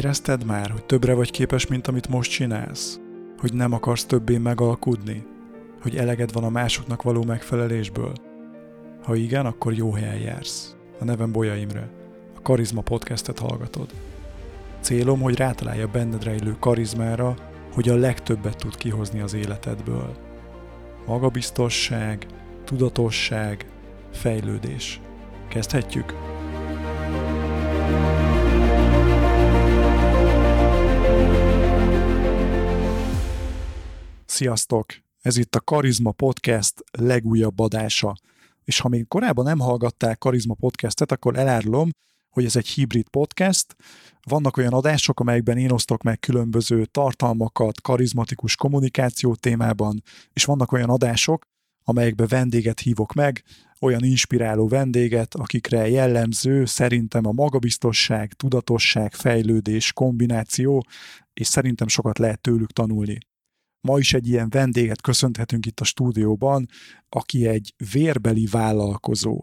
[0.00, 3.00] Érezted már, hogy többre vagy képes, mint amit most csinálsz?
[3.38, 5.26] Hogy nem akarsz többé megalkudni?
[5.82, 8.12] Hogy eleged van a másoknak való megfelelésből?
[9.02, 10.76] Ha igen, akkor jó helyen jársz.
[11.00, 11.90] A nevem Bolya Imre.
[12.36, 13.90] A Karizma podcastet hallgatod.
[14.80, 17.34] Célom, hogy rátalálja benned rejlő karizmára,
[17.72, 20.16] hogy a legtöbbet tud kihozni az életedből.
[21.06, 22.26] Magabiztosság,
[22.64, 23.66] tudatosság,
[24.12, 25.00] fejlődés.
[25.48, 26.14] Kezdhetjük?
[34.40, 34.86] Sziasztok!
[35.22, 38.14] Ez itt a Karizma Podcast legújabb adása.
[38.64, 41.90] És ha még korábban nem hallgatták Karizma Podcastet, akkor elárulom,
[42.30, 43.76] hogy ez egy hibrid podcast.
[44.22, 50.90] Vannak olyan adások, amelyekben én osztok meg különböző tartalmakat karizmatikus kommunikáció témában, és vannak olyan
[50.90, 51.42] adások,
[51.84, 53.42] amelyekben vendéget hívok meg,
[53.80, 60.86] olyan inspiráló vendéget, akikre jellemző szerintem a magabiztosság, tudatosság, fejlődés kombináció,
[61.32, 63.18] és szerintem sokat lehet tőlük tanulni.
[63.80, 66.68] Ma is egy ilyen vendéget köszönhetünk itt a stúdióban,
[67.08, 69.42] aki egy vérbeli vállalkozó.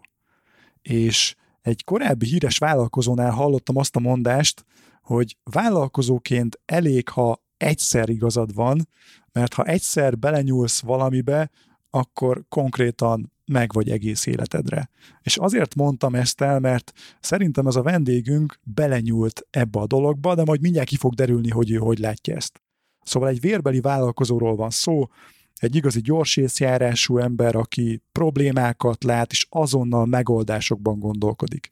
[0.82, 4.64] És egy korábbi híres vállalkozónál hallottam azt a mondást,
[5.02, 8.88] hogy vállalkozóként elég, ha egyszer igazad van,
[9.32, 11.50] mert ha egyszer belenyúlsz valamibe,
[11.90, 14.90] akkor konkrétan meg vagy egész életedre.
[15.22, 20.44] És azért mondtam ezt el, mert szerintem ez a vendégünk belenyúlt ebbe a dologba, de
[20.44, 22.62] majd mindjárt ki fog derülni, hogy ő hogy látja ezt.
[23.08, 25.08] Szóval egy vérbeli vállalkozóról van szó,
[25.54, 31.68] egy igazi gyorsészjárású ember, aki problémákat lát, és azonnal megoldásokban gondolkodik.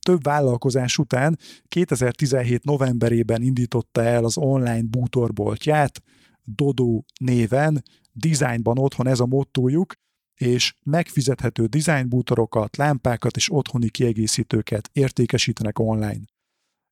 [0.00, 1.38] Több vállalkozás után
[1.68, 6.02] 2017 novemberében indította el az online bútorboltját,
[6.44, 9.94] Dodo néven, designban otthon ez a mottójuk,
[10.34, 11.68] és megfizethető
[12.06, 16.20] bútorokat, lámpákat és otthoni kiegészítőket értékesítenek online.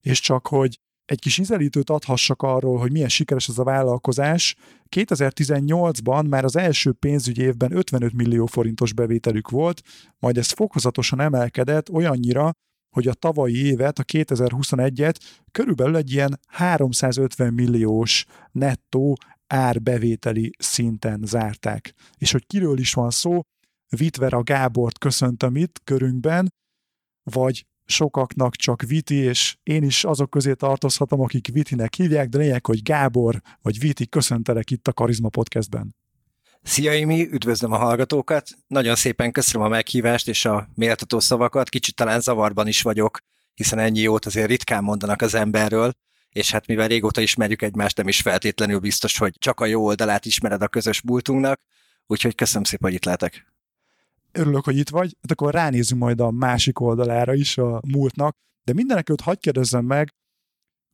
[0.00, 0.80] És csak hogy
[1.10, 4.56] egy kis ízelítőt adhassak arról, hogy milyen sikeres ez a vállalkozás.
[4.96, 9.82] 2018-ban már az első pénzügyi évben 55 millió forintos bevételük volt,
[10.18, 12.50] majd ez fokozatosan emelkedett olyannyira,
[12.96, 15.14] hogy a tavalyi évet, a 2021-et
[15.50, 21.94] körülbelül egy ilyen 350 milliós nettó árbevételi szinten zárták.
[22.18, 23.40] És hogy kiről is van szó,
[23.96, 26.52] Vitvera Gábort köszöntöm itt körünkben,
[27.30, 32.66] vagy sokaknak csak Viti, és én is azok közé tartozhatom, akik Vitinek hívják, de lényeg,
[32.66, 35.94] hogy Gábor vagy Viti, köszöntelek itt a Karizma Podcastben.
[36.62, 38.48] Szia, Imi, üdvözlöm a hallgatókat.
[38.66, 41.68] Nagyon szépen köszönöm a meghívást és a méltató szavakat.
[41.68, 43.18] Kicsit talán zavarban is vagyok,
[43.54, 45.92] hiszen ennyi jót azért ritkán mondanak az emberről,
[46.30, 50.24] és hát mivel régóta ismerjük egymást, nem is feltétlenül biztos, hogy csak a jó oldalát
[50.24, 51.60] ismered a közös múltunknak,
[52.06, 53.52] úgyhogy köszönöm szépen, hogy itt lehetek
[54.32, 58.72] örülök, hogy itt vagy, hát akkor ránézünk majd a másik oldalára is a múltnak, de
[58.72, 60.14] mindenekült hagyd kérdezzem meg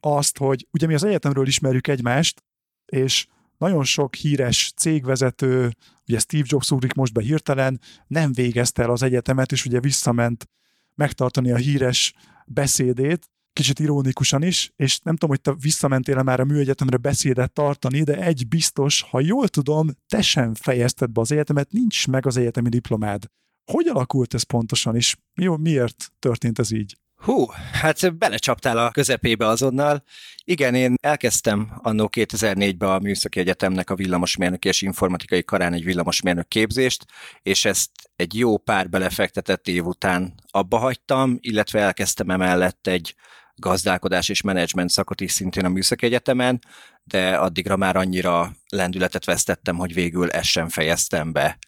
[0.00, 2.44] azt, hogy ugye mi az egyetemről ismerjük egymást,
[2.86, 3.26] és
[3.58, 5.70] nagyon sok híres cégvezető,
[6.08, 10.48] ugye Steve Jobs úrik most be hirtelen, nem végezte el az egyetemet, és ugye visszament
[10.94, 12.14] megtartani a híres
[12.46, 18.02] beszédét, kicsit ironikusan is, és nem tudom, hogy te visszamentél már a műegyetemre beszédet tartani,
[18.02, 22.36] de egy biztos, ha jól tudom, te sem fejezted be az egyetemet, nincs meg az
[22.36, 23.24] egyetemi diplomád.
[23.72, 26.96] Hogy alakult ez pontosan, és mi, miért történt ez így?
[27.16, 30.02] Hú, hát belecsaptál a közepébe azonnal.
[30.44, 36.48] Igen, én elkezdtem annó 2004-ben a Műszaki Egyetemnek a villamosmérnök és informatikai karán egy villamosmérnök
[36.48, 37.06] képzést,
[37.42, 43.14] és ezt egy jó pár belefektetett év után abba hagytam, illetve elkezdtem emellett egy
[43.56, 46.58] gazdálkodás és menedzsment szakot is szintén a Műszaki Egyetemen,
[47.04, 51.58] de addigra már annyira lendületet vesztettem, hogy végül ezt sem fejeztem be.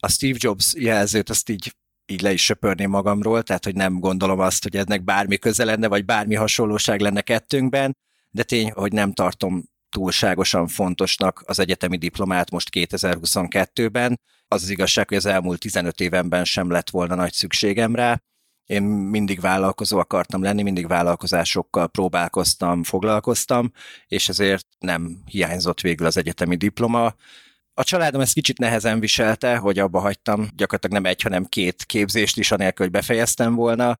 [0.00, 1.74] A Steve Jobs jelzőt azt így
[2.10, 5.88] így le is söpörném magamról, tehát hogy nem gondolom azt, hogy ennek bármi köze lenne,
[5.88, 7.96] vagy bármi hasonlóság lenne kettőnkben,
[8.30, 14.20] de tény, hogy nem tartom túlságosan fontosnak az egyetemi diplomát most 2022-ben.
[14.48, 18.20] Az az igazság, hogy az elmúlt 15 évenben sem lett volna nagy szükségem rá,
[18.70, 23.72] én mindig vállalkozó akartam lenni, mindig vállalkozásokkal próbálkoztam, foglalkoztam,
[24.06, 27.14] és ezért nem hiányzott végül az egyetemi diploma.
[27.74, 32.38] A családom ezt kicsit nehezen viselte, hogy abba hagytam gyakorlatilag nem egy, hanem két képzést
[32.38, 33.98] is, anélkül, hogy befejeztem volna,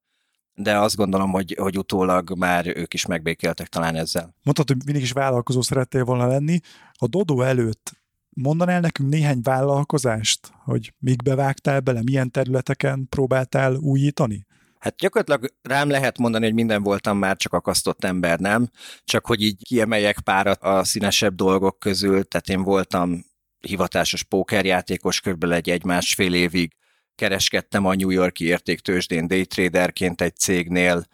[0.55, 4.35] de azt gondolom, hogy, hogy utólag már ők is megbékéltek talán ezzel.
[4.43, 6.61] Mondtad, hogy mindig is vállalkozó szerettél volna lenni.
[6.93, 7.93] A Dodo előtt
[8.29, 14.49] mondanál nekünk néhány vállalkozást, hogy még bevágtál bele, milyen területeken próbáltál újítani?
[14.81, 18.69] Hát gyakorlatilag rám lehet mondani, hogy minden voltam már, csak akasztott ember nem,
[19.05, 23.25] csak hogy így kiemeljek párat a színesebb dolgok közül, tehát én voltam
[23.61, 26.73] hivatásos pókerjátékos körülbelül egy egy-másfél évig,
[27.15, 31.07] kereskedtem a New Yorki értéktősdén daytraderként egy cégnél,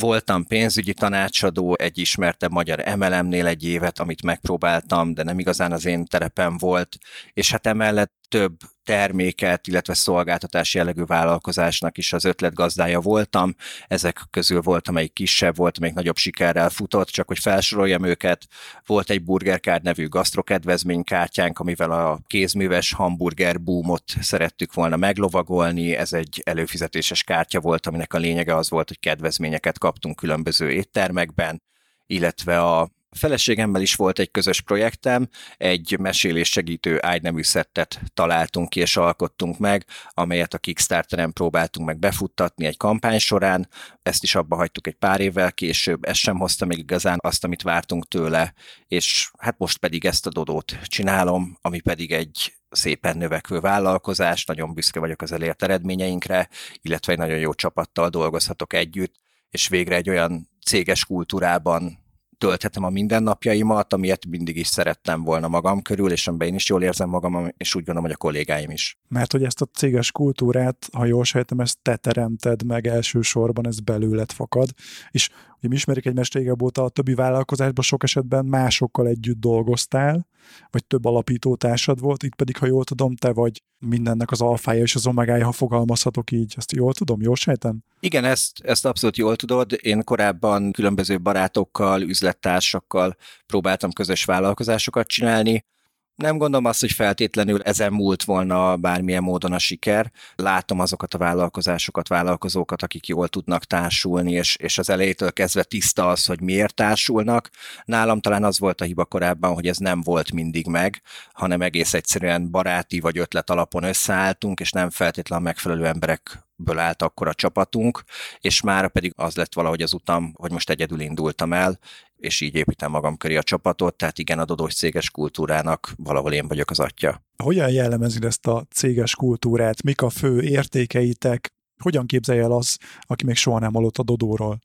[0.00, 5.84] Voltam pénzügyi tanácsadó egy ismertebb magyar MLM-nél egy évet, amit megpróbáltam, de nem igazán az
[5.84, 6.98] én terepem volt,
[7.32, 13.54] és hát emellett több terméket, illetve szolgáltatás jellegű vállalkozásnak is az ötletgazdája voltam.
[13.88, 18.46] Ezek közül volt, amelyik kisebb volt, amelyik nagyobb sikerrel futott, csak hogy felsoroljam őket.
[18.86, 25.96] Volt egy burgerkárd nevű gasztrokedvezménykártyánk, amivel a kézműves hamburger boomot szerettük volna meglovagolni.
[25.96, 31.62] Ez egy előfizetéses kártya volt, aminek a lényege az volt, hogy kedvezményeket kaptunk különböző éttermekben,
[32.06, 38.68] illetve a a feleségemmel is volt egy közös projektem, egy mesélés segítő ágynemű szettet találtunk
[38.68, 43.68] ki és alkottunk meg, amelyet a Kickstarteren próbáltunk meg befuttatni egy kampány során,
[44.02, 47.62] ezt is abba hagytuk egy pár évvel később, ez sem hozta még igazán azt, amit
[47.62, 48.54] vártunk tőle,
[48.86, 54.74] és hát most pedig ezt a Dodót csinálom, ami pedig egy szépen növekvő vállalkozás, nagyon
[54.74, 56.48] büszke vagyok az elért eredményeinkre,
[56.82, 59.14] illetve egy nagyon jó csapattal dolgozhatok együtt,
[59.50, 62.01] és végre egy olyan céges kultúrában
[62.42, 66.82] tölthetem a mindennapjaimat, amilyet mindig is szerettem volna magam körül, és amiben én is jól
[66.82, 68.98] érzem magam, és úgy gondolom, hogy a kollégáim is.
[69.08, 73.80] Mert hogy ezt a céges kultúrát, ha jól sejtem, ezt te teremted meg elsősorban, ez
[73.80, 74.68] belőled fakad,
[75.10, 75.30] és
[75.62, 80.26] Ugye ismerik egymást régebb óta, a többi vállalkozásban sok esetben másokkal együtt dolgoztál,
[80.70, 84.82] vagy több alapító társad volt, itt pedig, ha jól tudom, te vagy mindennek az alfája
[84.82, 86.54] és az omegája, ha fogalmazhatok így.
[86.56, 87.84] Ezt jól tudom, jól sejtem?
[88.00, 89.78] Igen, ezt, ezt abszolút jól tudod.
[89.80, 93.16] Én korábban különböző barátokkal, üzlettársakkal
[93.46, 95.64] próbáltam közös vállalkozásokat csinálni,
[96.14, 100.12] nem gondolom azt, hogy feltétlenül ezen múlt volna bármilyen módon a siker.
[100.34, 106.08] Látom azokat a vállalkozásokat, vállalkozókat, akik jól tudnak társulni, és, és az elejétől kezdve tiszta
[106.08, 107.50] az, hogy miért társulnak.
[107.84, 111.94] Nálam talán az volt a hiba korábban, hogy ez nem volt mindig meg, hanem egész
[111.94, 117.34] egyszerűen baráti vagy ötlet alapon összeálltunk, és nem feltétlenül megfelelő emberek ből állt akkor a
[117.34, 118.02] csapatunk,
[118.40, 121.78] és már pedig az lett valahogy az utam, hogy most egyedül indultam el,
[122.22, 126.48] és így építem magam köré a csapatot, tehát igen, a dodós céges kultúrának valahol én
[126.48, 127.22] vagyok az atya.
[127.42, 129.82] Hogyan jellemezed ezt a céges kultúrát?
[129.82, 131.48] Mik a fő értékeitek?
[131.82, 134.58] Hogyan képzelje el az, aki még soha nem hallott a Dodóról?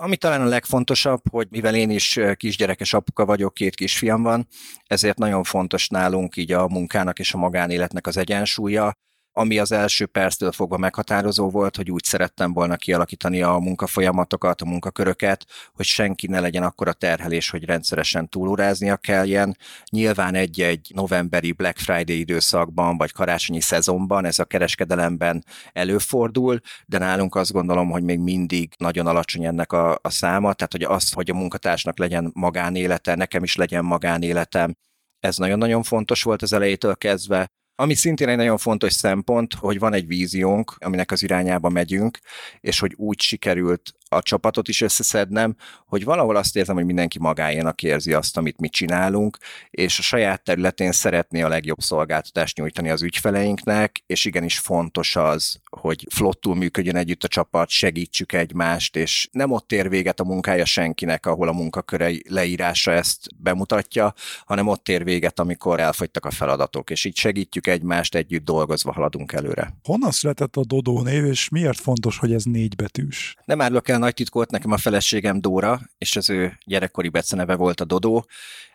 [0.00, 4.46] Ami talán a legfontosabb, hogy mivel én is kisgyerekes apuka vagyok, két kisfiam van,
[4.86, 8.92] ezért nagyon fontos nálunk így a munkának és a magánéletnek az egyensúlya
[9.38, 14.64] ami az első perctől fogva meghatározó volt, hogy úgy szerettem volna kialakítani a munkafolyamatokat, a
[14.64, 19.56] munkaköröket, hogy senki ne legyen akkora terhelés, hogy rendszeresen túlóráznia kelljen.
[19.90, 27.34] Nyilván egy-egy novemberi Black Friday időszakban, vagy karácsonyi szezonban ez a kereskedelemben előfordul, de nálunk
[27.34, 31.30] azt gondolom, hogy még mindig nagyon alacsony ennek a, a száma, tehát hogy az, hogy
[31.30, 34.76] a munkatársnak legyen magánélete, nekem is legyen magánéletem,
[35.20, 37.48] ez nagyon-nagyon fontos volt az elejétől kezdve.
[37.80, 42.18] Ami szintén egy nagyon fontos szempont, hogy van egy víziónk, aminek az irányába megyünk,
[42.60, 45.56] és hogy úgy sikerült a csapatot is összeszednem,
[45.86, 49.38] hogy valahol azt érzem, hogy mindenki magáénak érzi azt, amit mi csinálunk,
[49.70, 55.60] és a saját területén szeretné a legjobb szolgáltatást nyújtani az ügyfeleinknek, és igenis fontos az,
[55.70, 60.64] hogy flottul működjön együtt a csapat, segítsük egymást, és nem ott ér véget a munkája
[60.64, 64.14] senkinek, ahol a munkakörei leírása ezt bemutatja,
[64.44, 69.32] hanem ott ér véget, amikor elfogytak a feladatok, és így segítjük egymást, együtt dolgozva haladunk
[69.32, 69.74] előre.
[69.82, 73.36] Honnan született a Dodó név, és miért fontos, hogy ez négy betűs?
[73.44, 77.80] Nem árulok el nagy titkot, nekem a feleségem Dóra, és az ő gyerekkori beceneve volt
[77.80, 78.26] a Dodó.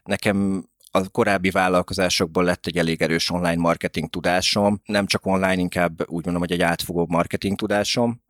[0.03, 6.09] Nekem a korábbi vállalkozásokból lett egy elég erős online marketing tudásom, nem csak online, inkább
[6.09, 8.21] úgy mondom, hogy egy átfogó marketing tudásom,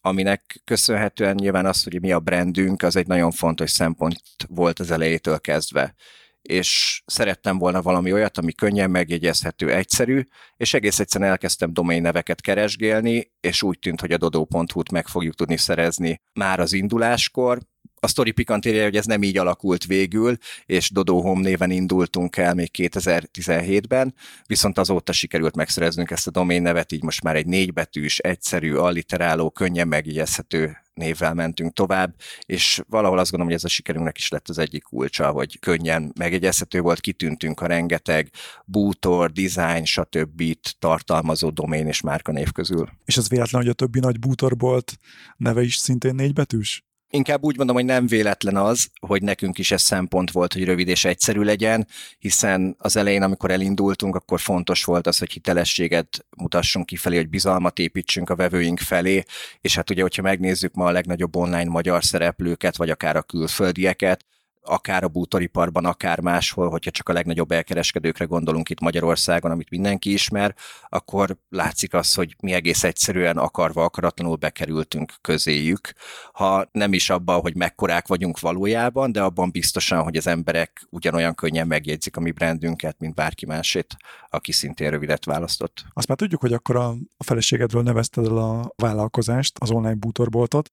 [0.00, 4.90] aminek köszönhetően nyilván az, hogy mi a brandünk, az egy nagyon fontos szempont volt az
[4.90, 5.94] elejétől kezdve
[6.42, 12.40] és szerettem volna valami olyat, ami könnyen megjegyezhető, egyszerű, és egész egyszerűen elkezdtem domain neveket
[12.40, 17.58] keresgélni, és úgy tűnt, hogy a dodo.hu-t meg fogjuk tudni szerezni már az induláskor,
[18.04, 22.54] a sztori pikantérje, hogy ez nem így alakult végül, és Dodo Home néven indultunk el
[22.54, 24.14] még 2017-ben,
[24.46, 29.50] viszont azóta sikerült megszereznünk ezt a domain nevet, így most már egy négybetűs, egyszerű, alliteráló,
[29.50, 32.14] könnyen megjegyezhető névvel mentünk tovább,
[32.46, 36.12] és valahol azt gondolom, hogy ez a sikerünknek is lett az egyik kulcsa, hogy könnyen
[36.18, 38.30] megjegyezhető volt, kitűntünk a rengeteg
[38.64, 40.42] bútor, design, stb.
[40.78, 42.88] tartalmazó domén és márkanév közül.
[43.04, 44.98] És az véletlen, hogy a többi nagy bútorbolt
[45.36, 46.84] neve is szintén négybetűs?
[47.14, 50.88] Inkább úgy mondom, hogy nem véletlen az, hogy nekünk is ez szempont volt, hogy rövid
[50.88, 51.86] és egyszerű legyen,
[52.18, 57.78] hiszen az elején, amikor elindultunk, akkor fontos volt az, hogy hitelességet mutassunk kifelé, hogy bizalmat
[57.78, 59.24] építsünk a vevőink felé,
[59.60, 64.24] és hát ugye, hogyha megnézzük ma a legnagyobb online magyar szereplőket, vagy akár a külföldieket,
[64.62, 70.12] akár a bútoriparban, akár máshol, hogyha csak a legnagyobb elkereskedőkre gondolunk itt Magyarországon, amit mindenki
[70.12, 70.54] ismer,
[70.88, 75.92] akkor látszik az, hogy mi egész egyszerűen akarva, akaratlanul bekerültünk közéjük.
[76.32, 81.34] Ha nem is abban, hogy mekkorák vagyunk valójában, de abban biztosan, hogy az emberek ugyanolyan
[81.34, 83.96] könnyen megjegyzik a mi brandünket, mint bárki másét,
[84.28, 85.84] aki szintén rövidet választott.
[85.92, 90.72] Azt már tudjuk, hogy akkor a, feleségedről nevezted el a vállalkozást, az online bútorboltot,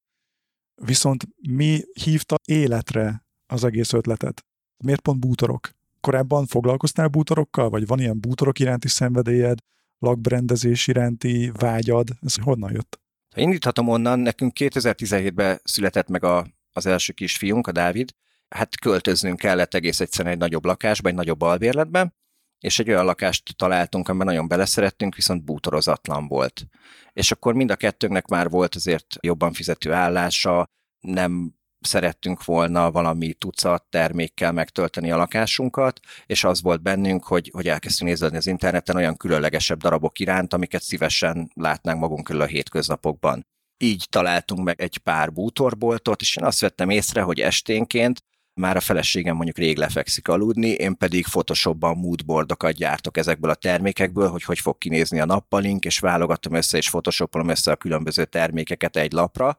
[0.74, 4.44] viszont mi hívta életre az egész ötletet?
[4.84, 5.70] Miért pont bútorok?
[6.00, 9.58] Korábban foglalkoztál bútorokkal, vagy van ilyen bútorok iránti szenvedélyed,
[9.98, 12.08] lakbrendezés iránti vágyad?
[12.22, 13.00] Ez honnan jött?
[13.34, 18.10] Ha indíthatom onnan, nekünk 2017-ben született meg a, az első kisfiunk, a Dávid.
[18.48, 22.14] Hát költöznünk kellett egész egyszerűen egy nagyobb lakásba, egy nagyobb albérletben,
[22.58, 26.66] és egy olyan lakást találtunk, amiben nagyon beleszerettünk, viszont bútorozatlan volt.
[27.12, 30.68] És akkor mind a kettőnknek már volt azért jobban fizető állása,
[31.00, 37.68] nem szerettünk volna valami tucat termékkel megtölteni a lakásunkat, és az volt bennünk, hogy, hogy
[37.68, 43.46] elkezdtünk nézni az interneten olyan különlegesebb darabok iránt, amiket szívesen látnánk magunk körül a hétköznapokban.
[43.78, 48.80] Így találtunk meg egy pár bútorboltot, és én azt vettem észre, hogy esténként már a
[48.80, 54.58] feleségem mondjuk rég lefekszik aludni, én pedig Photoshopban moodboardokat gyártok ezekből a termékekből, hogy hogy
[54.58, 59.58] fog kinézni a nappalink, és válogatom össze, és photoshopolom össze a különböző termékeket egy lapra,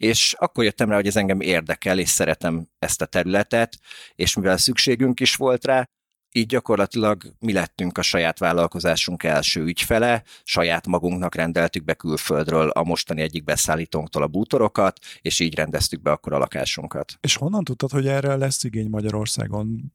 [0.00, 3.78] és akkor jöttem rá, hogy ez engem érdekel, és szeretem ezt a területet,
[4.14, 5.88] és mivel szükségünk is volt rá,
[6.36, 12.84] így gyakorlatilag mi lettünk a saját vállalkozásunk első ügyfele, saját magunknak rendeltük be külföldről a
[12.84, 17.18] mostani egyik beszállítónktól a bútorokat, és így rendeztük be akkor a lakásunkat.
[17.20, 19.92] És honnan tudtad, hogy erre lesz igény Magyarországon?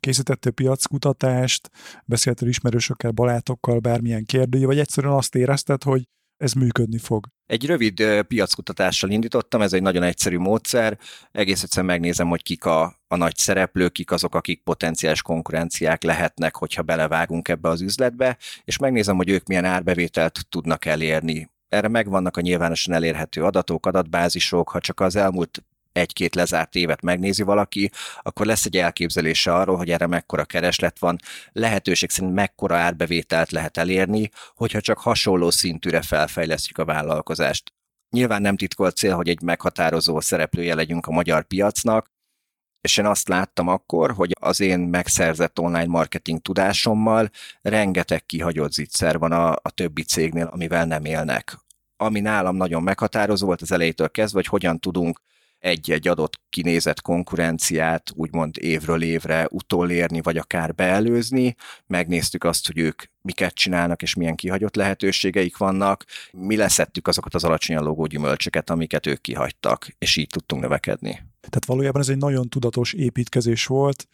[0.00, 1.70] Készítettél piackutatást,
[2.04, 6.08] beszéltél ismerősökkel, barátokkal, bármilyen kérdője, vagy egyszerűen azt érezted, hogy
[6.40, 7.26] ez működni fog?
[7.46, 10.98] Egy rövid piackutatással indítottam, ez egy nagyon egyszerű módszer.
[11.32, 16.56] Egész egyszerűen megnézem, hogy kik a, a nagy szereplők, kik azok, akik potenciális konkurenciák lehetnek,
[16.56, 22.36] hogyha belevágunk ebbe az üzletbe, és megnézem, hogy ők milyen árbevételt tudnak elérni erre megvannak
[22.36, 27.90] a nyilvánosan elérhető adatok, adatbázisok, ha csak az elmúlt egy-két lezárt évet megnézi valaki,
[28.22, 31.18] akkor lesz egy elképzelése arról, hogy erre mekkora kereslet van,
[31.52, 37.72] lehetőség szerint mekkora árbevételt lehet elérni, hogyha csak hasonló szintűre felfejlesztjük a vállalkozást.
[38.10, 42.10] Nyilván nem titkolt cél, hogy egy meghatározó szereplője legyünk a magyar piacnak,
[42.80, 47.30] és én azt láttam akkor, hogy az én megszerzett online marketing tudásommal
[47.62, 51.58] rengeteg kihagyott zicser van a, a többi cégnél, amivel nem élnek.
[51.96, 55.20] Ami nálam nagyon meghatározó volt az elejétől kezdve, hogy hogyan tudunk
[55.60, 61.54] egy-egy adott kinézett konkurenciát úgymond évről évre utolérni, vagy akár beelőzni.
[61.86, 66.04] Megnéztük azt, hogy ők miket csinálnak, és milyen kihagyott lehetőségeik vannak.
[66.32, 71.10] Mi leszettük azokat az alacsonyan logó gyümölcsöket, amiket ők kihagytak, és így tudtunk növekedni.
[71.40, 74.08] Tehát valójában ez egy nagyon tudatos építkezés volt,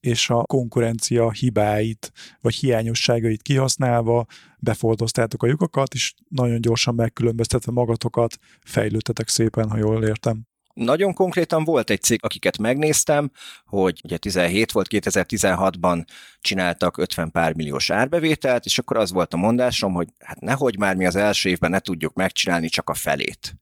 [0.00, 4.26] és a konkurencia hibáit vagy hiányosságait kihasználva
[4.58, 10.49] befoldoztátok a lyukakat, és nagyon gyorsan megkülönböztetve magatokat fejlődtetek szépen, ha jól értem.
[10.84, 13.30] Nagyon konkrétan volt egy cég, akiket megnéztem,
[13.66, 16.04] hogy ugye 17 volt, 2016-ban
[16.40, 20.96] csináltak 50 pár milliós árbevételt, és akkor az volt a mondásom, hogy hát nehogy már
[20.96, 23.54] mi az első évben ne tudjuk megcsinálni csak a felét.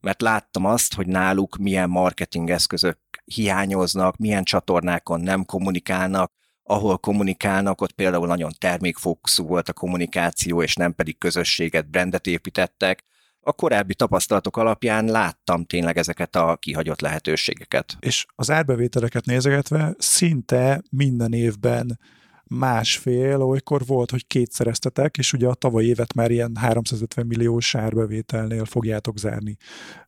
[0.00, 6.32] Mert láttam azt, hogy náluk milyen marketing eszközök hiányoznak, milyen csatornákon nem kommunikálnak,
[6.62, 13.04] ahol kommunikálnak, ott például nagyon termékfókuszú volt a kommunikáció, és nem pedig közösséget, brandet építettek,
[13.44, 17.96] a korábbi tapasztalatok alapján láttam tényleg ezeket a kihagyott lehetőségeket.
[18.00, 21.98] És az árbevételeket nézegetve szinte minden évben
[22.44, 28.64] másfél, olykor volt, hogy kétszereztetek, és ugye a tavaly évet már ilyen 350 milliós árbevételnél
[28.64, 29.56] fogjátok zárni.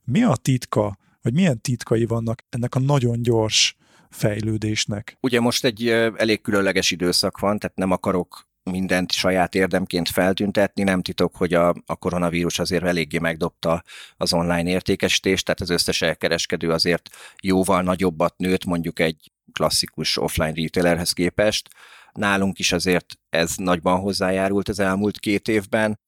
[0.04, 3.76] Mi a titka, vagy milyen titkai vannak ennek a nagyon gyors
[4.10, 5.16] fejlődésnek?
[5.20, 10.82] Ugye most egy elég különleges időszak van, tehát nem akarok mindent saját érdemként feltüntetni.
[10.82, 13.82] Nem titok, hogy a, a koronavírus azért eléggé megdobta
[14.16, 17.10] az online értékesítést, tehát az összes elkereskedő azért
[17.42, 21.68] jóval nagyobbat nőtt mondjuk egy klasszikus offline retailerhez képest.
[22.12, 25.98] Nálunk is azért ez nagyban hozzájárult az elmúlt két évben.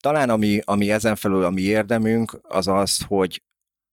[0.00, 3.42] Talán ami, ami ezen felül a mi érdemünk, az az, hogy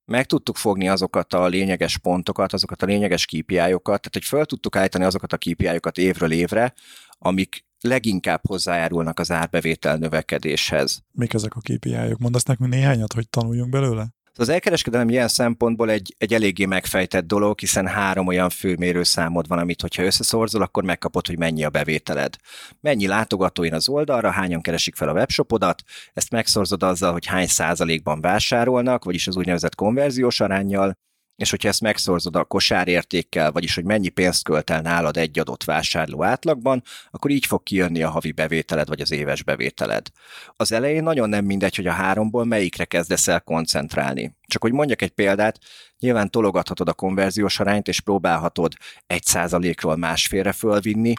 [0.05, 4.75] meg tudtuk fogni azokat a lényeges pontokat, azokat a lényeges KPI-okat, tehát hogy föl tudtuk
[4.75, 6.73] állítani azokat a KPI-okat évről évre,
[7.17, 11.03] amik leginkább hozzájárulnak az árbevétel növekedéshez.
[11.11, 12.17] Mik ezek a KPI-ok?
[12.17, 14.07] Mondasz nekünk néhányat, hogy tanuljunk belőle?
[14.35, 19.81] Az elkereskedelem ilyen szempontból egy, egy eléggé megfejtett dolog, hiszen három olyan főmérőszámod van, amit
[19.81, 22.35] hogyha összeszorzol, akkor megkapod, hogy mennyi a bevételed.
[22.81, 28.21] Mennyi látogatóin az oldalra, hányan keresik fel a webshopodat, ezt megszorzod azzal, hogy hány százalékban
[28.21, 30.93] vásárolnak, vagyis az úgynevezett konverziós arányjal,
[31.35, 35.63] és hogyha ezt megszorzod a kosárértékkel, vagyis hogy mennyi pénzt költ el nálad egy adott
[35.63, 40.07] vásárló átlagban, akkor így fog kijönni a havi bevételed, vagy az éves bevételed.
[40.55, 44.35] Az elején nagyon nem mindegy, hogy a háromból melyikre kezdesz el koncentrálni.
[44.47, 45.59] Csak hogy mondjak egy példát,
[45.99, 48.73] nyilván tologathatod a konverziós arányt, és próbálhatod
[49.07, 51.13] egy százalékról másfélre fölvinni,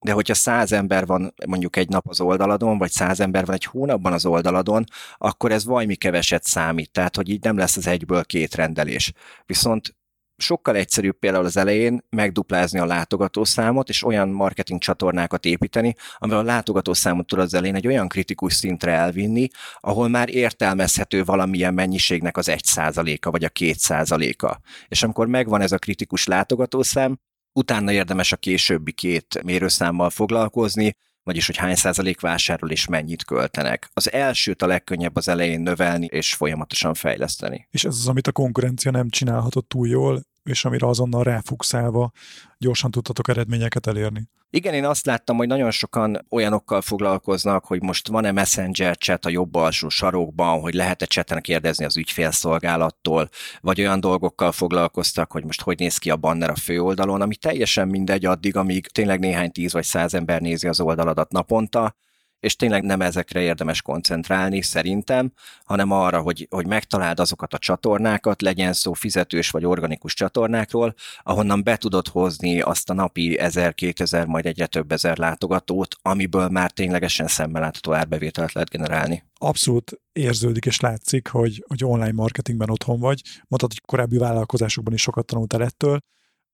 [0.00, 3.64] de hogyha száz ember van mondjuk egy nap az oldaladon, vagy száz ember van egy
[3.64, 4.84] hónapban az oldaladon,
[5.18, 9.12] akkor ez valami keveset számít, tehát hogy így nem lesz az egyből két rendelés.
[9.46, 9.96] Viszont
[10.38, 16.42] sokkal egyszerűbb például az elején megduplázni a látogatószámot, és olyan marketing csatornákat építeni, amivel a
[16.42, 19.48] látogatószámot tud az elején egy olyan kritikus szintre elvinni,
[19.80, 24.60] ahol már értelmezhető valamilyen mennyiségnek az egy százaléka, vagy a két százaléka.
[24.88, 27.18] És amikor megvan ez a kritikus látogatószám,
[27.58, 33.90] utána érdemes a későbbi két mérőszámmal foglalkozni, vagyis hogy hány százalék vásárol és mennyit költenek.
[33.92, 37.68] Az elsőt a legkönnyebb az elején növelni és folyamatosan fejleszteni.
[37.70, 42.12] És ez az, amit a konkurencia nem csinálhatott túl jól, és amire azonnal ráfugszálva
[42.58, 44.28] gyorsan tudtatok eredményeket elérni.
[44.50, 49.28] Igen, én azt láttam, hogy nagyon sokan olyanokkal foglalkoznak, hogy most van-e messenger chat a
[49.28, 53.28] jobb alsó sarokban, hogy lehet-e chaten kérdezni az ügyfélszolgálattól,
[53.60, 57.88] vagy olyan dolgokkal foglalkoztak, hogy most hogy néz ki a banner a főoldalon, ami teljesen
[57.88, 61.96] mindegy addig, amíg tényleg néhány tíz vagy száz ember nézi az oldaladat naponta,
[62.40, 65.32] és tényleg nem ezekre érdemes koncentrálni szerintem,
[65.64, 71.62] hanem arra, hogy, hogy megtaláld azokat a csatornákat, legyen szó fizetős vagy organikus csatornákról, ahonnan
[71.62, 77.26] be tudod hozni azt a napi 1000-2000, majd egyre több ezer látogatót, amiből már ténylegesen
[77.26, 79.24] szemmel látható árbevételt lehet generálni.
[79.34, 83.22] Abszolút érződik és látszik, hogy, hogy online marketingben otthon vagy.
[83.48, 85.98] Mondtad, hogy korábbi vállalkozásokban is sokat tanultál ettől.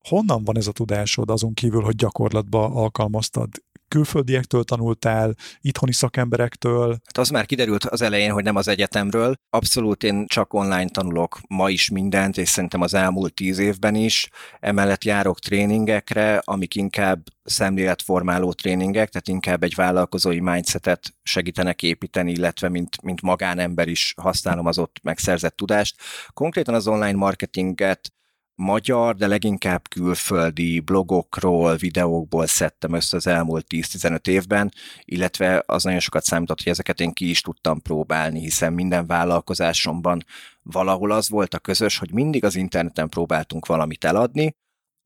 [0.08, 3.48] Honnan van ez a tudásod azon kívül, hogy gyakorlatba alkalmaztad?
[3.88, 6.88] Külföldiektől tanultál, itthoni szakemberektől?
[6.88, 9.34] Hát az már kiderült az elején, hogy nem az egyetemről.
[9.50, 14.28] Abszolút én csak online tanulok ma is mindent, és szerintem az elmúlt tíz évben is.
[14.60, 22.68] Emellett járok tréningekre, amik inkább szemléletformáló tréningek, tehát inkább egy vállalkozói mindsetet segítenek építeni, illetve
[22.68, 25.96] mint, mint magánember is használom az ott megszerzett tudást.
[26.28, 28.12] Konkrétan az online marketinget
[28.54, 34.72] magyar, de leginkább külföldi blogokról, videókból szedtem össze az elmúlt 10-15 évben,
[35.04, 40.24] illetve az nagyon sokat számított, hogy ezeket én ki is tudtam próbálni, hiszen minden vállalkozásomban
[40.62, 44.56] valahol az volt a közös, hogy mindig az interneten próbáltunk valamit eladni,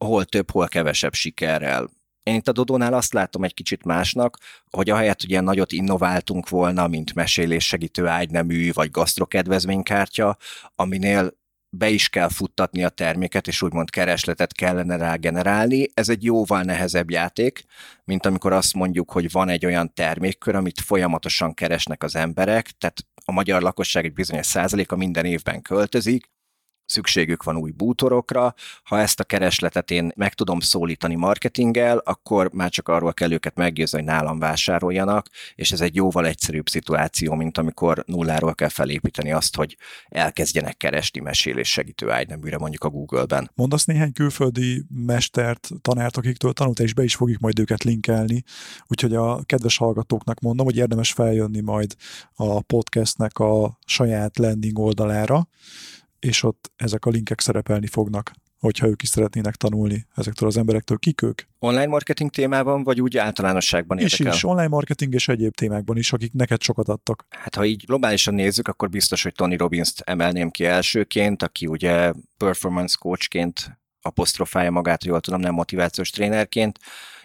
[0.04, 1.88] hol több, hol kevesebb sikerrel.
[2.22, 4.38] Én itt a Dodónál azt látom egy kicsit másnak,
[4.70, 10.36] hogy ahelyett, hogy ilyen nagyot innováltunk volna, mint mesélés segítő ágynemű vagy gasztrokedvezménykártya,
[10.74, 11.37] aminél
[11.70, 15.88] be is kell futtatni a terméket, és úgymond keresletet kellene rá generálni.
[15.94, 17.64] Ez egy jóval nehezebb játék,
[18.04, 23.06] mint amikor azt mondjuk, hogy van egy olyan termékkör, amit folyamatosan keresnek az emberek, tehát
[23.24, 26.30] a magyar lakosság egy bizonyos százaléka minden évben költözik,
[26.88, 32.70] szükségük van új bútorokra, ha ezt a keresletet én meg tudom szólítani marketinggel, akkor már
[32.70, 37.58] csak arról kell őket meggyőzni, hogy nálam vásároljanak, és ez egy jóval egyszerűbb szituáció, mint
[37.58, 39.76] amikor nulláról kell felépíteni azt, hogy
[40.08, 43.50] elkezdjenek keresni mesélés segítő ágyneműre mondjuk a Google-ben.
[43.54, 48.42] Mondasz néhány külföldi mestert, tanárt, akiktől tanult, és be is fogjuk majd őket linkelni,
[48.86, 51.96] úgyhogy a kedves hallgatóknak mondom, hogy érdemes feljönni majd
[52.34, 55.48] a podcastnek a saját landing oldalára,
[56.20, 60.98] és ott ezek a linkek szerepelni fognak, hogyha ők is szeretnének tanulni ezektől az emberektől.
[60.98, 61.42] Kik ők?
[61.58, 64.26] Online marketing témában, vagy úgy általánosságban érdekel?
[64.26, 67.26] És is, online marketing és egyéb témákban is, akik neked sokat adtak.
[67.28, 72.12] Hát ha így globálisan nézzük, akkor biztos, hogy Tony Robbins-t emelném ki elsőként, aki ugye
[72.36, 76.78] performance coachként apostrofálja magát, jól tudom, nem motivációs trénerként.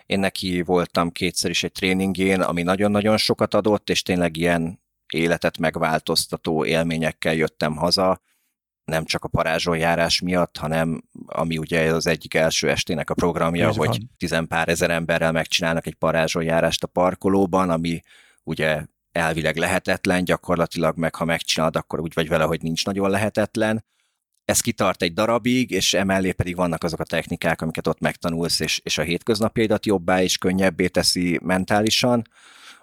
[0.06, 4.82] Én neki voltam kétszer is egy tréningén, ami nagyon-nagyon sokat adott, és tényleg ilyen
[5.13, 8.21] életet megváltoztató élményekkel jöttem haza
[8.86, 13.78] nem csak a parázsonjárás miatt, hanem ami ugye az egyik első estének a programja, Így
[13.78, 18.02] hogy tizenpár ezer emberrel megcsinálnak egy parázsonjárást a parkolóban, ami
[18.43, 23.86] ugye elvileg lehetetlen, gyakorlatilag meg ha megcsinálod, akkor úgy vagy vele, hogy nincs nagyon lehetetlen.
[24.46, 28.80] Ez kitart egy darabig, és emellé pedig vannak azok a technikák, amiket ott megtanulsz, és,
[28.84, 32.22] és a hétköznapjaidat jobbá és könnyebbé teszi mentálisan.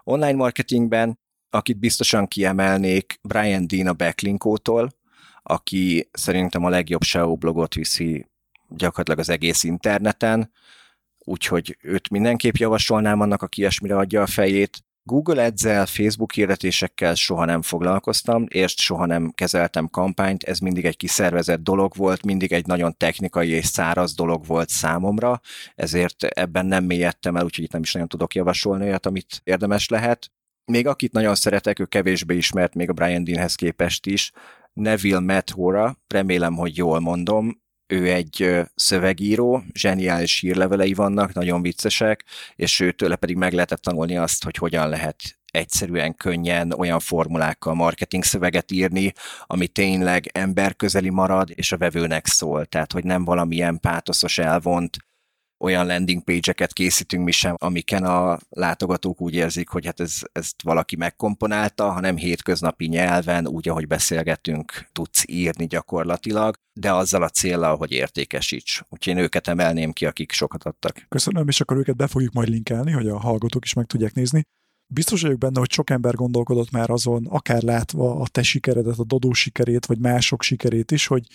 [0.05, 1.19] Online marketingben,
[1.51, 4.91] akit biztosan kiemelnék, Brian Dean a Backlinkótól,
[5.51, 8.27] aki szerintem a legjobb SEO blogot viszi
[8.69, 10.53] gyakorlatilag az egész interneten,
[11.19, 14.85] úgyhogy őt mindenképp javasolnám annak, aki ilyesmire adja a fejét.
[15.03, 20.97] Google Ads-el, Facebook hirdetésekkel soha nem foglalkoztam, és soha nem kezeltem kampányt, ez mindig egy
[20.97, 25.41] kiszervezett dolog volt, mindig egy nagyon technikai és száraz dolog volt számomra,
[25.75, 29.89] ezért ebben nem mélyedtem el, úgyhogy itt nem is nagyon tudok javasolni olyat, amit érdemes
[29.89, 30.31] lehet.
[30.65, 34.33] Még akit nagyon szeretek, ő kevésbé ismert, még a Brian Deanhez képest is,
[34.73, 42.81] Neville Methora, remélem, hogy jól mondom, ő egy szövegíró, zseniális hírlevelei vannak, nagyon viccesek, és
[42.81, 48.71] őtőle pedig meg lehetett tanulni azt, hogy hogyan lehet egyszerűen, könnyen olyan formulákkal marketing szöveget
[48.71, 49.13] írni,
[49.47, 52.65] ami tényleg emberközeli marad, és a vevőnek szól.
[52.65, 54.97] Tehát, hogy nem valamilyen pátoszos elvont
[55.61, 60.62] olyan landing page-eket készítünk mi sem, amiken a látogatók úgy érzik, hogy hát ez, ezt
[60.62, 67.77] valaki megkomponálta, hanem hétköznapi nyelven, úgy, ahogy beszélgetünk, tudsz írni gyakorlatilag, de azzal a célral,
[67.77, 68.83] hogy értékesíts.
[68.88, 71.07] Úgyhogy én őket emelném ki, akik sokat adtak.
[71.09, 74.46] Köszönöm, és akkor őket be fogjuk majd linkelni, hogy a hallgatók is meg tudják nézni.
[74.92, 79.05] Biztos vagyok benne, hogy sok ember gondolkodott már azon, akár látva a te sikeredet, a
[79.05, 81.26] Dodó sikerét, vagy mások sikerét is, hogy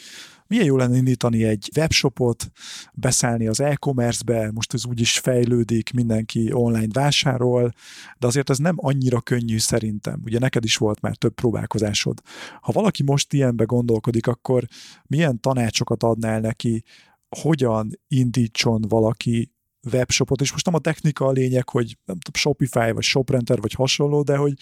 [0.47, 2.51] milyen jó lenne indítani egy webshopot,
[2.93, 7.73] beszállni az e-commerce-be, most ez úgyis fejlődik, mindenki online vásárol,
[8.17, 10.21] de azért ez nem annyira könnyű szerintem.
[10.23, 12.21] Ugye neked is volt már több próbálkozásod.
[12.61, 14.65] Ha valaki most ilyenbe gondolkodik, akkor
[15.07, 16.83] milyen tanácsokat adnál neki,
[17.29, 19.54] hogyan indítson valaki
[19.91, 23.73] webshopot, és most nem a technika a lényeg, hogy nem tudom, Shopify, vagy ShopRenter, vagy
[23.73, 24.53] hasonló, de hogy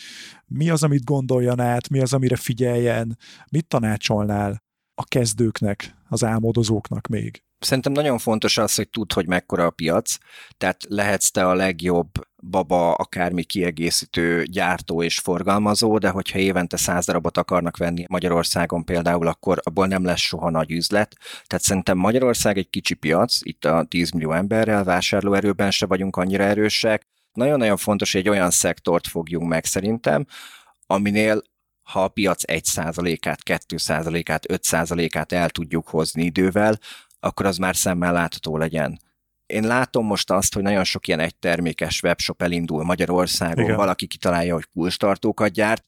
[0.48, 3.18] mi az, amit gondoljan át, mi az, amire figyeljen,
[3.52, 4.64] mit tanácsolnál
[4.96, 7.44] a kezdőknek, az álmodozóknak még?
[7.60, 10.18] Szerintem nagyon fontos az, hogy tudd, hogy mekkora a piac,
[10.58, 12.10] tehát lehetsz te a legjobb
[12.49, 19.27] baba, akármi kiegészítő gyártó és forgalmazó, de hogyha évente száz darabot akarnak venni Magyarországon például,
[19.27, 21.17] akkor abból nem lesz soha nagy üzlet.
[21.47, 26.43] Tehát szerintem Magyarország egy kicsi piac, itt a 10 millió emberrel, vásárlóerőben se vagyunk annyira
[26.43, 27.08] erősek.
[27.34, 30.25] Nagyon-nagyon fontos, hogy egy olyan szektort fogjunk meg szerintem,
[30.86, 31.41] aminél
[31.84, 36.79] ha a piac 1%-át, 2%-át, 5%-át el tudjuk hozni idővel,
[37.19, 38.99] akkor az már szemmel látható legyen.
[39.54, 43.76] Én látom most azt, hogy nagyon sok ilyen egytermékes webshop elindul Magyarországon, Igen.
[43.76, 45.86] valaki kitalálja, hogy kulcstartókat gyárt,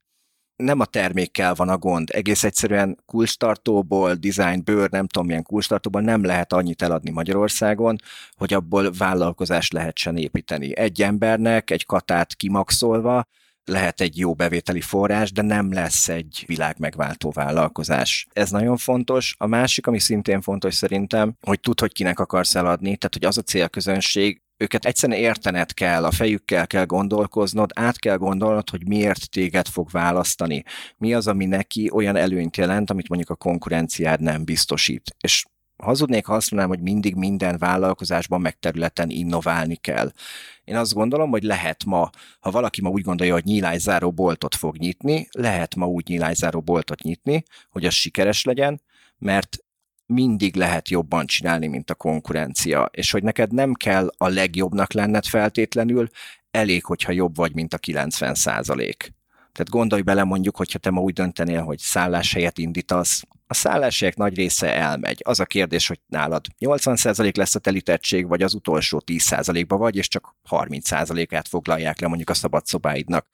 [0.56, 4.16] nem a termékkel van a gond, egész egyszerűen kulcstartóból,
[4.64, 7.96] bőr, nem tudom milyen kulcstartóból nem lehet annyit eladni Magyarországon,
[8.36, 10.78] hogy abból vállalkozást lehetsen építeni.
[10.78, 13.28] Egy embernek egy katát kimaxolva,
[13.66, 18.28] lehet egy jó bevételi forrás, de nem lesz egy világ megváltó vállalkozás.
[18.34, 19.36] Ez nagyon fontos.
[19.38, 23.38] A másik, ami szintén fontos szerintem, hogy tud, hogy kinek akarsz eladni, tehát hogy az
[23.38, 29.30] a célközönség, őket egyszerűen értened kell, a fejükkel kell gondolkoznod, át kell gondolnod, hogy miért
[29.30, 30.64] téged fog választani.
[30.98, 35.16] Mi az, ami neki olyan előnyt jelent, amit mondjuk a konkurenciád nem biztosít.
[35.20, 35.46] És
[35.78, 40.12] hazudnék, ha azt mondanám, hogy mindig minden vállalkozásban meg területen innoválni kell.
[40.64, 42.10] Én azt gondolom, hogy lehet ma,
[42.40, 47.02] ha valaki ma úgy gondolja, hogy nyílászáró boltot fog nyitni, lehet ma úgy nyílászáró boltot
[47.02, 48.82] nyitni, hogy az sikeres legyen,
[49.18, 49.58] mert
[50.06, 55.26] mindig lehet jobban csinálni, mint a konkurencia, és hogy neked nem kell a legjobbnak lenned
[55.26, 56.08] feltétlenül,
[56.52, 59.14] elég, hogyha jobb vagy, mint a 90 százalék.
[59.52, 64.36] Tehát gondolj bele mondjuk, hogyha te ma úgy döntenél, hogy szálláshelyet indítasz, a szálláshelyek nagy
[64.36, 65.22] része elmegy.
[65.24, 70.08] Az a kérdés, hogy nálad 80% lesz a telítettség, vagy az utolsó 10%-ba vagy, és
[70.08, 73.28] csak 30%-át foglalják le mondjuk a szabad szobáidnak.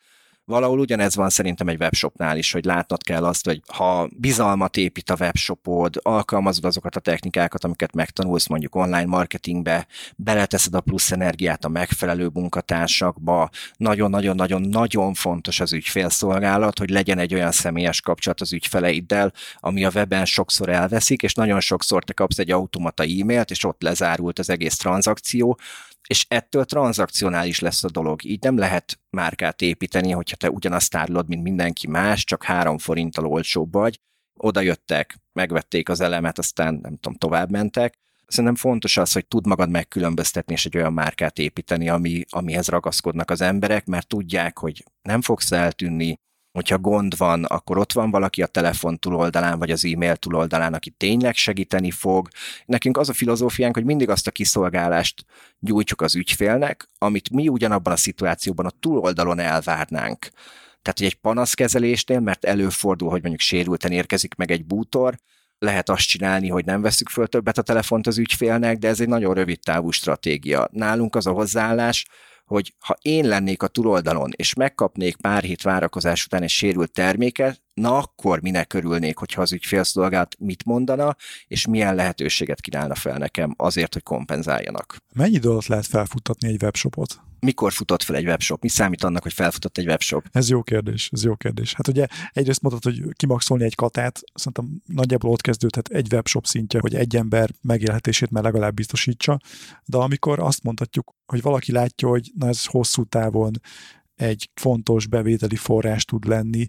[0.45, 5.09] Valahol ugyanez van szerintem egy webshopnál is, hogy látnod kell azt, hogy ha bizalmat épít
[5.09, 11.65] a webshopod, alkalmazod azokat a technikákat, amiket megtanulsz mondjuk online marketingbe, beleteszed a plusz energiát
[11.65, 19.33] a megfelelő munkatársakba, nagyon-nagyon-nagyon-nagyon fontos az ügyfélszolgálat, hogy legyen egy olyan személyes kapcsolat az ügyfeleiddel,
[19.59, 23.81] ami a weben sokszor elveszik, és nagyon sokszor te kapsz egy automata e-mailt, és ott
[23.81, 25.57] lezárult az egész tranzakció,
[26.07, 28.23] és ettől tranzakcionális lesz a dolog.
[28.23, 33.25] Így nem lehet márkát építeni, hogyha te ugyanazt árulod, mint mindenki más, csak három forinttal
[33.25, 33.99] olcsóbb vagy.
[34.33, 37.97] Oda jöttek, megvették az elemet, aztán nem tudom, tovább mentek.
[38.27, 43.29] Szerintem fontos az, hogy tud magad megkülönböztetni, és egy olyan márkát építeni, ami, amihez ragaszkodnak
[43.31, 46.19] az emberek, mert tudják, hogy nem fogsz eltűnni,
[46.51, 50.89] hogyha gond van, akkor ott van valaki a telefon túloldalán, vagy az e-mail túloldalán, aki
[50.89, 52.27] tényleg segíteni fog.
[52.65, 55.25] Nekünk az a filozófiánk, hogy mindig azt a kiszolgálást
[55.59, 60.29] gyújtjuk az ügyfélnek, amit mi ugyanabban a szituációban a túloldalon elvárnánk.
[60.81, 65.15] Tehát, hogy egy panaszkezelésnél, mert előfordul, hogy mondjuk sérülten érkezik meg egy bútor,
[65.59, 69.07] lehet azt csinálni, hogy nem veszük föl többet a telefont az ügyfélnek, de ez egy
[69.07, 70.69] nagyon rövid távú stratégia.
[70.71, 72.05] Nálunk az a hozzáállás,
[72.51, 77.61] hogy ha én lennék a túloldalon, és megkapnék pár hét várakozás után egy sérült terméket,
[77.81, 81.15] na akkor minek örülnék, hogyha az ügyfélszolgálat mit mondana,
[81.47, 84.97] és milyen lehetőséget kínálna fel nekem azért, hogy kompenzáljanak.
[85.13, 87.21] Mennyi idő alatt lehet felfuttatni egy webshopot?
[87.41, 88.61] mikor futott fel egy webshop?
[88.61, 90.25] Mi számít annak, hogy felfutott egy webshop?
[90.31, 91.73] Ez jó kérdés, ez jó kérdés.
[91.73, 96.79] Hát ugye egyrészt mondtad, hogy kimaxolni egy katát, szerintem nagyjából ott kezdődhet egy webshop szintje,
[96.79, 99.39] hogy egy ember megélhetését már legalább biztosítsa,
[99.85, 103.51] de amikor azt mondhatjuk, hogy valaki látja, hogy na ez hosszú távon
[104.15, 106.67] egy fontos bevételi forrás tud lenni,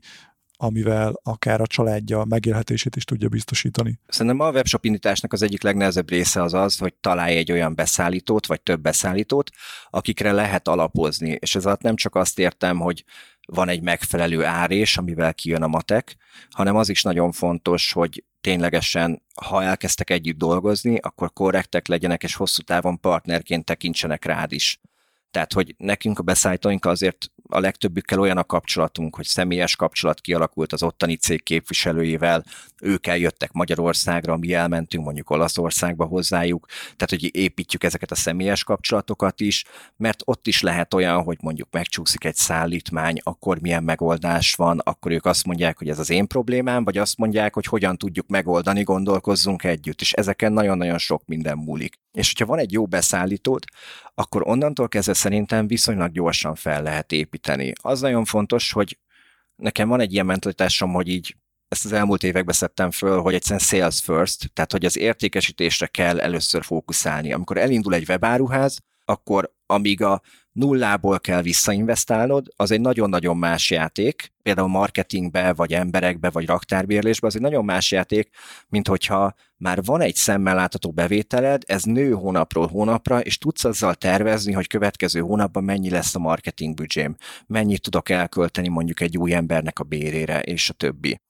[0.63, 3.99] amivel akár a családja megélhetését is tudja biztosítani.
[4.07, 8.47] Szerintem a webshop indításnak az egyik legnehezebb része az az, hogy találj egy olyan beszállítót,
[8.47, 9.51] vagy több beszállítót,
[9.91, 11.37] akikre lehet alapozni.
[11.41, 13.05] És ez alatt nem csak azt értem, hogy
[13.47, 16.17] van egy megfelelő árés, amivel kijön a matek,
[16.51, 22.35] hanem az is nagyon fontos, hogy ténylegesen, ha elkezdtek együtt dolgozni, akkor korrektek legyenek, és
[22.35, 24.81] hosszú távon partnerként tekintsenek rád is.
[25.33, 30.73] Tehát, hogy nekünk a beszállítóink azért a legtöbbükkel olyan a kapcsolatunk, hogy személyes kapcsolat kialakult
[30.73, 32.45] az ottani cég képviselőjével,
[32.81, 39.41] ők eljöttek Magyarországra, mi elmentünk mondjuk Olaszországba hozzájuk, tehát hogy építjük ezeket a személyes kapcsolatokat
[39.41, 39.65] is,
[39.97, 45.13] mert ott is lehet olyan, hogy mondjuk megcsúszik egy szállítmány, akkor milyen megoldás van, akkor
[45.13, 48.83] ők azt mondják, hogy ez az én problémám, vagy azt mondják, hogy hogyan tudjuk megoldani,
[48.83, 52.02] gondolkozzunk együtt, és ezeken nagyon-nagyon sok minden múlik.
[52.13, 53.65] És hogyha van egy jó beszállítód,
[54.15, 57.73] akkor onnantól kezdve szerintem viszonylag gyorsan fel lehet építeni.
[57.83, 58.99] Az nagyon fontos, hogy
[59.57, 61.37] nekem van egy ilyen mentalitásom, hogy így
[61.69, 66.21] ezt az elmúlt években szedtem föl, hogy egyszerűen sales first, tehát hogy az értékesítésre kell
[66.21, 67.33] először fókuszálni.
[67.33, 74.33] Amikor elindul egy webáruház, akkor amíg a nullából kell visszainvestálnod, az egy nagyon-nagyon más játék,
[74.43, 78.31] például marketingbe, vagy emberekbe, vagy raktárbérlésbe, az egy nagyon más játék,
[78.69, 83.95] mint hogyha már van egy szemmel látható bevételed, ez nő hónapról hónapra, és tudsz azzal
[83.95, 89.35] tervezni, hogy következő hónapban mennyi lesz a marketing büdzsém, mennyit tudok elkölteni mondjuk egy új
[89.35, 91.21] embernek a bérére, és a többi.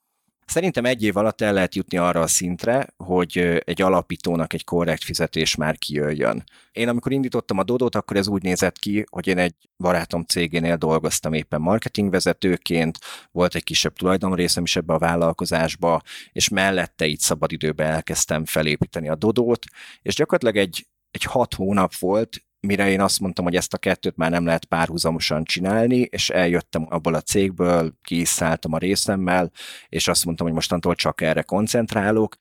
[0.53, 5.05] Szerintem egy év alatt el lehet jutni arra a szintre, hogy egy alapítónak egy korrekt
[5.05, 6.45] fizetés már kijöjjön.
[6.73, 10.77] Én amikor indítottam a Dodot, akkor ez úgy nézett ki, hogy én egy barátom cégénél
[10.77, 12.99] dolgoztam éppen marketingvezetőként,
[13.31, 19.15] volt egy kisebb tulajdonrészem is ebbe a vállalkozásba, és mellette így szabadidőben elkezdtem felépíteni a
[19.15, 19.65] Dodót,
[20.03, 24.17] és gyakorlatilag egy, egy hat hónap volt, mire én azt mondtam, hogy ezt a kettőt
[24.17, 29.51] már nem lehet párhuzamosan csinálni, és eljöttem abból a cégből, kiszálltam a részemmel,
[29.89, 32.37] és azt mondtam, hogy mostantól csak erre koncentrálok.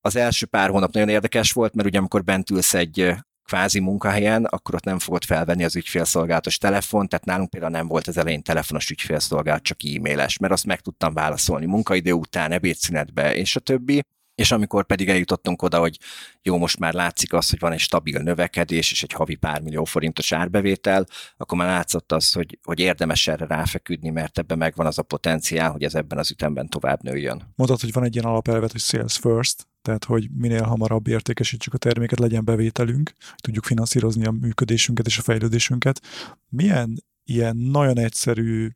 [0.00, 3.14] Az első pár hónap nagyon érdekes volt, mert ugye amikor bent ülsz egy
[3.44, 8.06] kvázi munkahelyen, akkor ott nem fogod felvenni az ügyfélszolgálatos telefon, tehát nálunk például nem volt
[8.06, 13.56] az elején telefonos ügyfélszolgálat, csak e-mailes, mert azt meg tudtam válaszolni munkaidő után, ebédszünetbe, és
[13.56, 14.02] a többi.
[14.34, 15.98] És amikor pedig eljutottunk oda, hogy
[16.42, 19.84] jó, most már látszik az, hogy van egy stabil növekedés és egy havi pár millió
[19.84, 24.98] forintos árbevétel, akkor már látszott az, hogy, hogy érdemes erre ráfeküdni, mert ebben megvan az
[24.98, 27.52] a potenciál, hogy ez ebben az ütemben tovább nőjön.
[27.56, 31.78] Mondod, hogy van egy ilyen alapelvet, hogy sales first, tehát hogy minél hamarabb értékesítsük a
[31.78, 36.00] terméket, legyen bevételünk, tudjuk finanszírozni a működésünket és a fejlődésünket.
[36.48, 38.68] Milyen ilyen nagyon egyszerű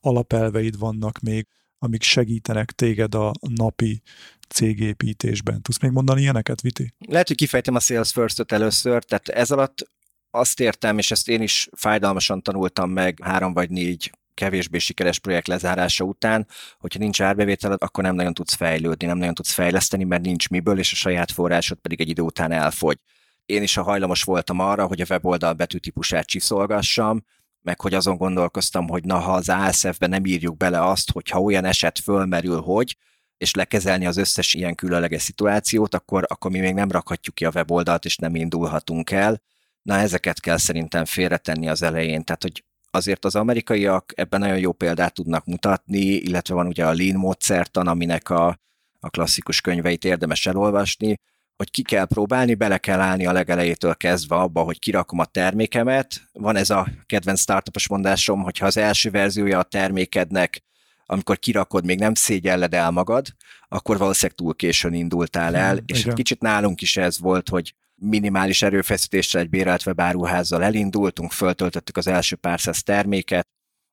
[0.00, 1.46] alapelveid vannak még,
[1.84, 4.02] amik segítenek téged a napi
[4.48, 5.62] cégépítésben.
[5.62, 6.94] Tudsz még mondani ilyeneket, Viti?
[6.98, 9.92] Lehet, hogy kifejtem a Sales First-öt először, tehát ez alatt
[10.30, 15.46] azt értem, és ezt én is fájdalmasan tanultam meg három vagy négy kevésbé sikeres projekt
[15.46, 16.46] lezárása után,
[16.78, 20.78] hogyha nincs árbevételed, akkor nem nagyon tudsz fejlődni, nem nagyon tudsz fejleszteni, mert nincs miből,
[20.78, 22.98] és a saját forrásod pedig egy idő után elfogy.
[23.46, 27.24] Én is a hajlamos voltam arra, hogy a weboldal betűtípusát csiszolgassam,
[27.64, 31.40] meg hogy azon gondolkoztam, hogy na, ha az ASF-be nem írjuk bele azt, hogy ha
[31.40, 32.96] olyan eset fölmerül, hogy,
[33.36, 37.50] és lekezelni az összes ilyen különleges szituációt, akkor, akkor mi még nem rakhatjuk ki a
[37.54, 39.42] weboldalt, és nem indulhatunk el.
[39.82, 44.72] Na, ezeket kell szerintem félretenni az elején, tehát hogy azért az amerikaiak ebben nagyon jó
[44.72, 48.58] példát tudnak mutatni, illetve van ugye a Lean módszertan, aminek a,
[49.00, 51.20] a klasszikus könyveit érdemes elolvasni,
[51.56, 56.22] hogy ki kell próbálni, bele kell állni a legelejétől kezdve abba, hogy kirakom a termékemet.
[56.32, 60.62] Van ez a kedvenc startupos mondásom, hogyha az első verziója a termékednek,
[61.06, 63.26] amikor kirakod, még nem szégyelled el magad,
[63.68, 66.14] akkor valószínűleg túl későn indultál el, hmm, és igen.
[66.14, 72.36] kicsit nálunk is ez volt, hogy minimális erőfeszítéssel egy bérelt webáruházzal elindultunk, föltöltöttük az első
[72.36, 73.46] pár száz terméket,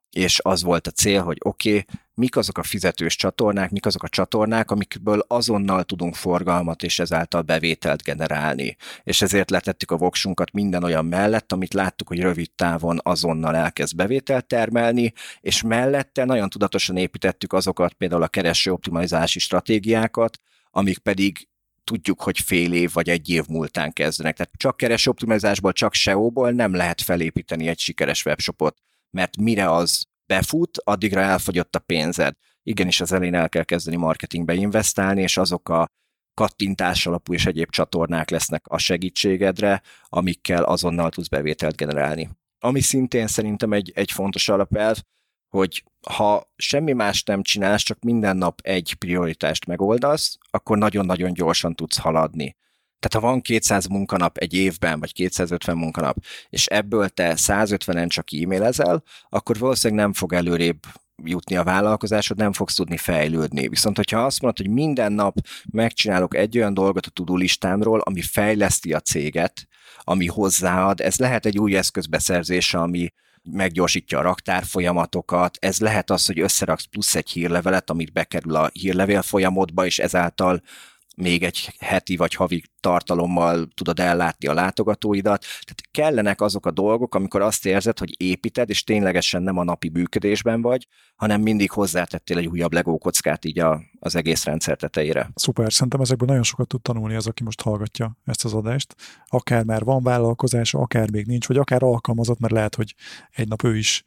[0.10, 1.86] és az volt a cél, hogy oké, okay,
[2.22, 7.42] mik azok a fizetős csatornák, mik azok a csatornák, amikből azonnal tudunk forgalmat és ezáltal
[7.42, 8.76] bevételt generálni.
[9.04, 13.96] És ezért letettük a voksunkat minden olyan mellett, amit láttuk, hogy rövid távon azonnal elkezd
[13.96, 20.40] bevételt termelni, és mellette nagyon tudatosan építettük azokat, például a kereső optimalizási stratégiákat,
[20.72, 21.48] amik pedig
[21.84, 24.36] tudjuk, hogy fél év vagy egy év múltán kezdenek.
[24.36, 25.12] Tehát csak kereső
[25.72, 28.78] csak SEO-ból nem lehet felépíteni egy sikeres webshopot
[29.12, 32.36] mert mire az befut, addigra elfogyott a pénzed.
[32.63, 35.88] Igenis az elején el kell kezdeni marketingbe investálni, és azok a
[36.34, 42.30] kattintás alapú és egyéb csatornák lesznek a segítségedre, amikkel azonnal tudsz bevételt generálni.
[42.60, 44.98] Ami szintén szerintem egy, egy fontos alapelv,
[45.50, 51.76] hogy ha semmi más nem csinálsz, csak minden nap egy prioritást megoldasz, akkor nagyon-nagyon gyorsan
[51.76, 52.56] tudsz haladni.
[53.02, 56.18] Tehát ha van 200 munkanap egy évben, vagy 250 munkanap,
[56.50, 60.80] és ebből te 150-en csak e-mailezel, akkor valószínűleg nem fog előrébb
[61.24, 63.68] jutni a vállalkozásod, nem fogsz tudni fejlődni.
[63.68, 65.38] Viszont, hogyha azt mondod, hogy minden nap
[65.72, 67.40] megcsinálok egy olyan dolgot a tudó
[68.00, 69.68] ami fejleszti a céget,
[70.04, 76.26] ami hozzáad, ez lehet egy új eszközbeszerzése, ami meggyorsítja a raktár folyamatokat, ez lehet az,
[76.26, 80.62] hogy összeraksz plusz egy hírlevelet, amit bekerül a hírlevél folyamodba, és ezáltal
[81.17, 85.41] még egy heti vagy havi tartalommal tudod ellátni a látogatóidat.
[85.41, 89.89] Tehát kellenek azok a dolgok, amikor azt érzed, hogy építed, és ténylegesen nem a napi
[89.89, 95.30] működésben vagy, hanem mindig hozzátettél egy újabb legó kockát így a, az egész rendszer tetejére.
[95.36, 98.95] Szuper, szerintem ezekből nagyon sokat tud tanulni az, aki most hallgatja ezt az adást.
[99.28, 102.95] Akár már van vállalkozása, akár még nincs, vagy akár alkalmazott, mert lehet, hogy
[103.32, 104.04] egy nap ő is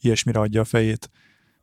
[0.00, 1.10] ilyesmire adja a fejét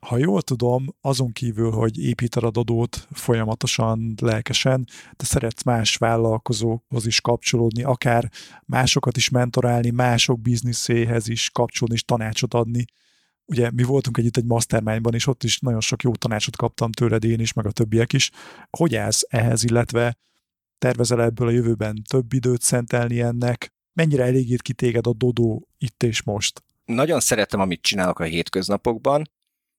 [0.06, 4.86] ha jól tudom, azon kívül, hogy építed a Dodót folyamatosan, lelkesen,
[5.16, 8.30] te szeretsz más vállalkozókhoz is kapcsolódni, akár
[8.64, 12.84] másokat is mentorálni, mások bizniszéhez is kapcsolódni és tanácsot adni.
[13.44, 17.24] Ugye mi voltunk együtt egy mastermindban, és ott is nagyon sok jó tanácsot kaptam tőled
[17.24, 18.30] én is, meg a többiek is.
[18.70, 20.16] Hogy állsz ehhez, illetve
[20.78, 23.72] tervezel ebből a jövőben több időt szentelni ennek?
[23.92, 26.64] Mennyire elégít ki téged a Dodó itt és most?
[26.84, 29.30] Nagyon szeretem, amit csinálok a hétköznapokban,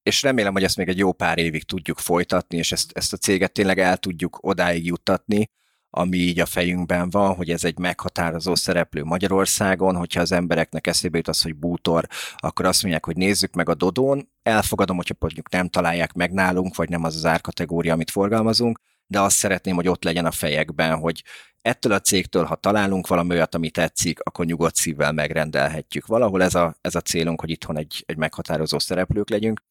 [0.04, 3.18] és remélem, hogy ezt még egy jó pár évig tudjuk folytatni, és ezt, ezt a
[3.18, 5.50] céget tényleg el tudjuk odáig juttatni,
[5.94, 11.18] ami így a fejünkben van, hogy ez egy meghatározó szereplő Magyarországon, hogyha az embereknek eszébe
[11.18, 15.52] jut az, hogy bútor, akkor azt mondják, hogy nézzük meg a Dodón, elfogadom, hogyha mondjuk
[15.52, 19.88] nem találják meg nálunk, vagy nem az az árkategória, amit forgalmazunk, de azt szeretném, hogy
[19.88, 21.24] ott legyen a fejekben, hogy
[21.62, 26.06] ettől a cégtől, ha találunk valami olyat, ami tetszik, akkor nyugodt szívvel megrendelhetjük.
[26.06, 29.62] Valahol ez a, ez a célunk, hogy itthon egy, egy meghatározó szereplők legyünk,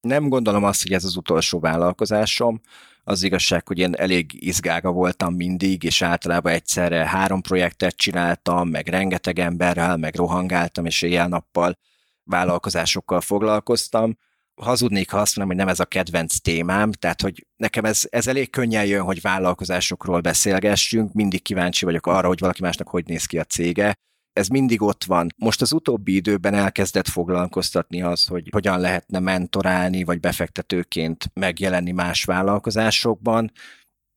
[0.00, 2.60] nem gondolom azt, hogy ez az utolsó vállalkozásom.
[3.04, 8.88] Az igazság, hogy én elég izgága voltam mindig, és általában egyszerre három projektet csináltam, meg
[8.88, 11.78] rengeteg emberrel, meg rohangáltam, és éjjel-nappal
[12.24, 14.16] vállalkozásokkal foglalkoztam.
[14.54, 18.26] Hazudnék, ha azt mondom, hogy nem ez a kedvenc témám, tehát hogy nekem ez, ez
[18.26, 23.24] elég könnyen jön, hogy vállalkozásokról beszélgessünk, mindig kíváncsi vagyok arra, hogy valaki másnak hogy néz
[23.24, 23.94] ki a cége,
[24.36, 25.28] ez mindig ott van.
[25.36, 32.24] Most az utóbbi időben elkezdett foglalkoztatni az, hogy hogyan lehetne mentorálni, vagy befektetőként megjelenni más
[32.24, 33.52] vállalkozásokban.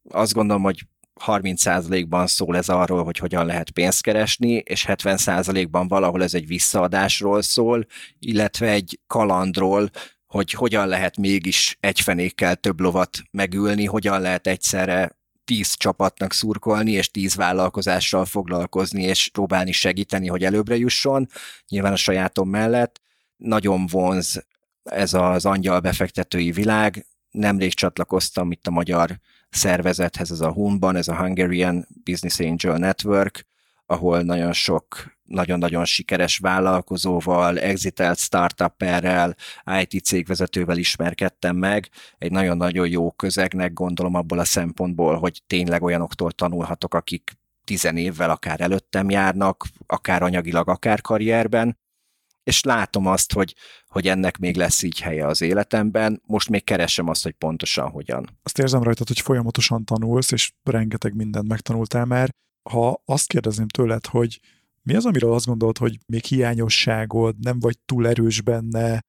[0.10, 0.88] Azt gondolom, hogy
[1.26, 7.42] 30%-ban szól ez arról, hogy hogyan lehet pénzt keresni, és 70%-ban valahol ez egy visszaadásról
[7.42, 7.86] szól,
[8.20, 9.90] illetve egy kalandról,
[10.28, 15.19] hogy hogyan lehet mégis egy fenékkel több lovat megülni, hogyan lehet egyszerre
[15.50, 21.28] tíz csapatnak szurkolni, és tíz vállalkozással foglalkozni, és próbálni segíteni, hogy előbbre jusson,
[21.68, 23.02] nyilván a sajátom mellett.
[23.38, 24.46] Nagyon vonz
[24.84, 27.06] ez az angyal befektetői világ.
[27.32, 33.46] Nemrég csatlakoztam itt a magyar szervezethez, ez a HUN-ban, ez a Hungarian Business Angel Network,
[33.86, 39.36] ahol nagyon sok nagyon-nagyon sikeres vállalkozóval, exitelt startupperrel,
[39.82, 41.90] IT cégvezetővel ismerkedtem meg.
[42.18, 47.32] Egy nagyon-nagyon jó közegnek gondolom abból a szempontból, hogy tényleg olyanoktól tanulhatok, akik
[47.64, 51.78] tizen évvel akár előttem járnak, akár anyagilag, akár karrierben,
[52.44, 53.56] és látom azt, hogy,
[53.88, 56.22] hogy ennek még lesz így helye az életemben.
[56.26, 58.38] Most még keresem azt, hogy pontosan hogyan.
[58.44, 62.30] Azt érzem rajtad, hogy folyamatosan tanulsz, és rengeteg mindent megtanultál már.
[62.70, 64.40] Ha azt kérdezném tőled, hogy
[64.90, 69.00] mi az, amiről azt gondolod, hogy még hiányosságod, nem vagy túl erős benne,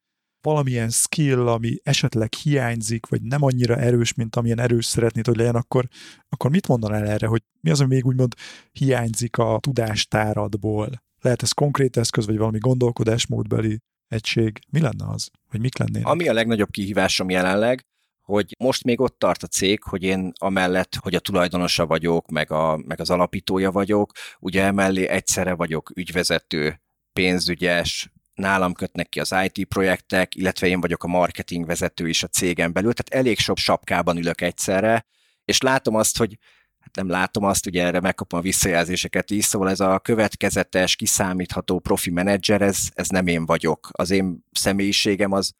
[0.42, 5.54] valamilyen skill, ami esetleg hiányzik, vagy nem annyira erős, mint amilyen erős szeretnéd, hogy legyen,
[5.54, 5.88] akkor,
[6.28, 8.34] akkor mit mondanál erre, hogy mi az, ami még úgymond
[8.72, 11.02] hiányzik a tudástáradból?
[11.20, 14.58] Lehet ez konkrét eszköz, vagy valami gondolkodásmódbeli egység?
[14.70, 15.30] Mi lenne az?
[15.50, 16.06] Vagy mik lennének?
[16.06, 17.84] Ami a legnagyobb kihívásom jelenleg,
[18.30, 22.50] hogy most még ott tart a cég, hogy én amellett, hogy a tulajdonosa vagyok, meg,
[22.50, 26.80] a, meg az alapítója vagyok, ugye emellé egyszerre vagyok ügyvezető,
[27.12, 32.26] pénzügyes, nálam kötnek ki az IT projektek, illetve én vagyok a marketing vezető is a
[32.26, 35.06] cégen belül, tehát elég sok sapkában ülök egyszerre,
[35.44, 36.38] és látom azt, hogy
[36.78, 41.78] hát nem látom azt, ugye erre megkapom a visszajelzéseket is, szóval ez a következetes, kiszámítható
[41.78, 43.88] profi menedzser, ez, ez nem én vagyok.
[43.92, 45.54] Az én személyiségem az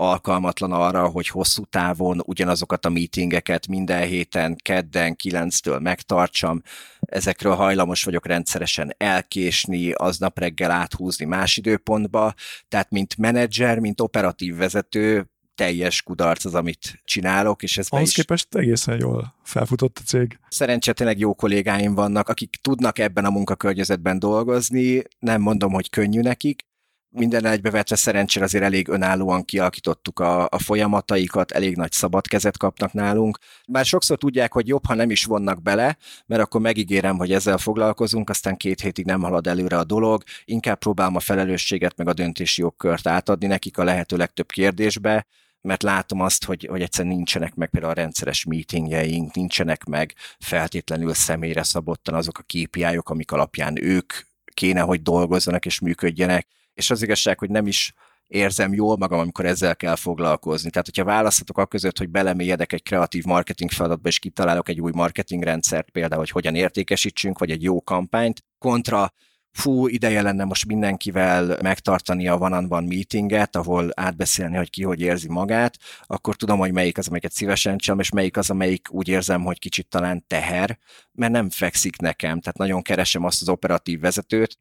[0.00, 6.62] alkalmatlan arra, hogy hosszú távon ugyanazokat a meetingeket minden héten, kedden, kilenctől megtartsam.
[7.00, 12.34] Ezekről hajlamos vagyok rendszeresen elkésni, aznap reggel áthúzni más időpontba,
[12.68, 18.14] tehát mint menedzser, mint operatív vezető teljes kudarc az, amit csinálok, és ez Ahhoz is...
[18.14, 20.38] képest egészen jól felfutott a cég.
[20.48, 26.20] Szerencsére tényleg jó kollégáim vannak, akik tudnak ebben a munkakörnyezetben dolgozni, nem mondom, hogy könnyű
[26.20, 26.66] nekik,
[27.10, 32.92] minden egybevetve szerencsére azért elég önállóan kialakítottuk a, a folyamataikat, elég nagy szabad kezet kapnak
[32.92, 33.38] nálunk.
[33.66, 35.96] Bár sokszor tudják, hogy jobb, ha nem is vonnak bele,
[36.26, 40.78] mert akkor megígérem, hogy ezzel foglalkozunk, aztán két hétig nem halad előre a dolog, inkább
[40.78, 45.26] próbálom a felelősséget meg a döntési jogkört átadni nekik a lehető legtöbb kérdésbe,
[45.60, 51.14] mert látom azt, hogy, hogy egyszerűen nincsenek meg például a rendszeres meetingjeink, nincsenek meg feltétlenül
[51.14, 54.12] személyre szabottan azok a KPI-ok, amik alapján ők
[54.54, 56.46] kéne, hogy dolgozzanak és működjenek,
[56.78, 57.92] és az igazság, hogy nem is
[58.26, 60.70] érzem jól magam, amikor ezzel kell foglalkozni.
[60.70, 64.90] Tehát, hogyha választhatok a között, hogy belemélyedek egy kreatív marketing feladatba, és kitalálok egy új
[64.94, 69.12] marketingrendszert, például, hogy hogyan értékesítsünk, vagy egy jó kampányt, kontra
[69.50, 75.28] fú, ideje lenne most mindenkivel megtartani a van meetinget, ahol átbeszélni, hogy ki hogy érzi
[75.28, 79.42] magát, akkor tudom, hogy melyik az, amelyiket szívesen csinálom, és melyik az, amelyik úgy érzem,
[79.44, 80.78] hogy kicsit talán teher,
[81.12, 82.40] mert nem fekszik nekem.
[82.40, 84.58] Tehát nagyon keresem azt az operatív vezetőt,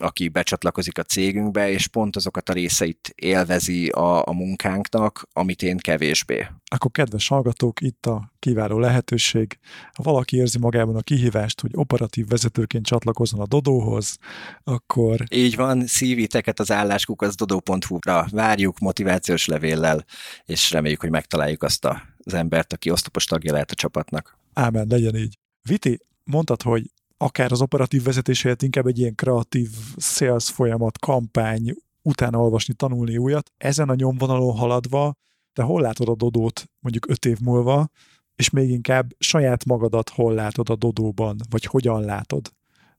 [0.00, 5.76] aki becsatlakozik a cégünkbe, és pont azokat a részeit élvezi a, a munkánknak, amit én
[5.76, 6.46] kevésbé.
[6.64, 9.58] Akkor kedves hallgatók, itt a kiváló lehetőség.
[9.92, 14.16] Ha valaki érzi magában a kihívást, hogy operatív vezetőként csatlakozzon a Dodóhoz,
[14.64, 15.24] akkor...
[15.30, 20.04] Így van, szívíteket az álláskuk dodó.hu-ra várjuk motivációs levéllel,
[20.44, 21.84] és reméljük, hogy megtaláljuk azt
[22.24, 24.38] az embert, aki osztopos tagja lehet a csapatnak.
[24.52, 25.38] Ámen, legyen így.
[25.62, 26.90] Viti, mondtad, hogy
[27.22, 33.16] akár az operatív vezetés helyett inkább egy ilyen kreatív sales folyamat, kampány, utána olvasni, tanulni
[33.16, 33.52] újat.
[33.56, 35.14] Ezen a nyomvonalon haladva,
[35.52, 37.88] te hol látod a Dodót mondjuk öt év múlva,
[38.36, 42.52] és még inkább saját magadat hol látod a Dodóban, vagy hogyan látod?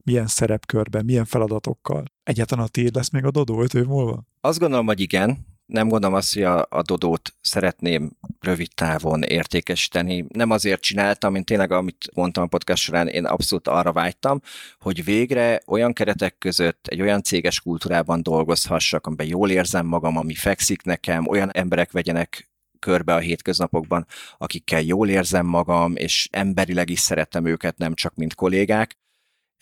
[0.04, 2.04] Milyen szerepkörben, milyen feladatokkal?
[2.22, 4.24] Egyáltalán a tiéd lesz még a Dodó öt év múlva?
[4.40, 8.10] Azt gondolom, hogy igen nem gondolom azt, hogy a, a Dodót szeretném
[8.40, 10.24] rövid távon értékesíteni.
[10.28, 14.40] Nem azért csináltam, mint tényleg, amit mondtam a podcast során, én abszolút arra vágytam,
[14.80, 20.34] hogy végre olyan keretek között egy olyan céges kultúrában dolgozhassak, amiben jól érzem magam, ami
[20.34, 24.06] fekszik nekem, olyan emberek vegyenek körbe a hétköznapokban,
[24.38, 28.96] akikkel jól érzem magam, és emberileg is szeretem őket, nem csak mint kollégák,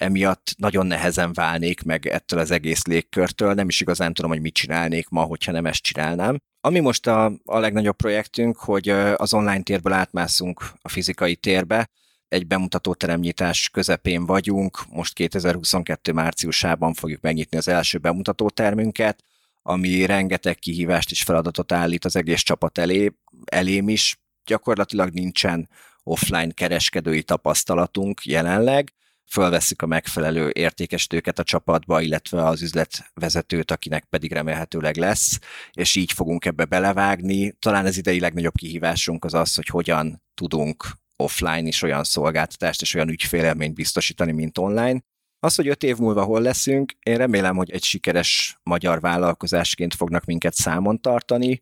[0.00, 4.54] emiatt nagyon nehezen válnék meg ettől az egész légkörtől, nem is igazán tudom, hogy mit
[4.54, 6.36] csinálnék ma, hogyha nem ezt csinálnám.
[6.60, 11.90] Ami most a, a legnagyobb projektünk, hogy az online térből átmászunk a fizikai térbe,
[12.28, 19.24] egy bemutató teremnyitás közepén vagyunk, most 2022 márciusában fogjuk megnyitni az első bemutató termünket,
[19.62, 23.12] ami rengeteg kihívást és feladatot állít az egész csapat elé,
[23.44, 24.18] elém is.
[24.44, 25.68] Gyakorlatilag nincsen
[26.02, 28.92] offline kereskedői tapasztalatunk jelenleg,
[29.30, 35.38] fölveszik a megfelelő értékesítőket a csapatba, illetve az üzletvezetőt, akinek pedig remélhetőleg lesz,
[35.72, 37.52] és így fogunk ebbe belevágni.
[37.58, 40.84] Talán az idei legnagyobb kihívásunk az az, hogy hogyan tudunk
[41.16, 45.00] offline is olyan szolgáltatást és olyan ügyfélelményt biztosítani, mint online.
[45.38, 50.24] Az, hogy öt év múlva hol leszünk, én remélem, hogy egy sikeres magyar vállalkozásként fognak
[50.24, 51.60] minket számon tartani,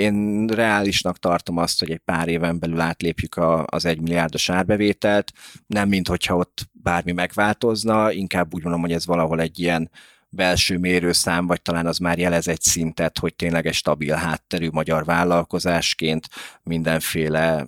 [0.00, 5.32] én reálisnak tartom azt, hogy egy pár éven belül átlépjük a, az egy milliárdos árbevételt,
[5.66, 9.90] nem mint hogyha ott bármi megváltozna, inkább úgy mondom, hogy ez valahol egy ilyen
[10.28, 15.04] belső mérőszám, vagy talán az már jelez egy szintet, hogy tényleg egy stabil hátterű magyar
[15.04, 16.28] vállalkozásként
[16.62, 17.66] mindenféle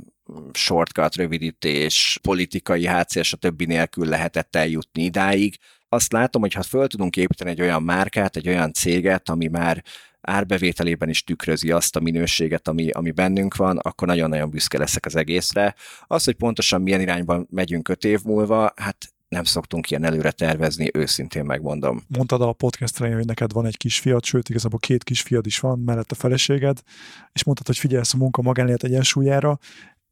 [0.53, 5.59] shortcut, rövidítés, politikai hátszél, többi nélkül lehetett eljutni idáig.
[5.89, 9.83] Azt látom, hogy ha föl tudunk építeni egy olyan márkát, egy olyan céget, ami már
[10.23, 15.17] árbevételében is tükrözi azt a minőséget, ami, ami bennünk van, akkor nagyon-nagyon büszke leszek az
[15.17, 15.75] egészre.
[16.07, 20.91] Az, hogy pontosan milyen irányban megyünk öt év múlva, hát nem szoktunk ilyen előre tervezni,
[20.93, 22.03] őszintén megmondom.
[22.09, 25.79] Mondtad a podcast elején, hogy neked van egy kisfiad, sőt, igazából két kisfiad is van,
[25.79, 26.81] mellett a feleséged,
[27.33, 29.59] és mondtad, hogy figyelsz a munka magánélet egyensúlyára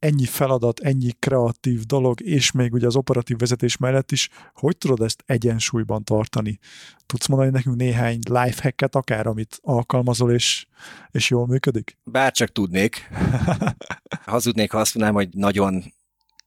[0.00, 5.00] ennyi feladat, ennyi kreatív dolog, és még ugye az operatív vezetés mellett is, hogy tudod
[5.00, 6.58] ezt egyensúlyban tartani?
[7.06, 10.66] Tudsz mondani nekünk néhány lifehacket akár, amit alkalmazol, és,
[11.10, 11.98] és jól működik?
[12.04, 13.08] Bárcsak tudnék.
[14.24, 15.82] Hazudnék, ha azt mondanám, hogy nagyon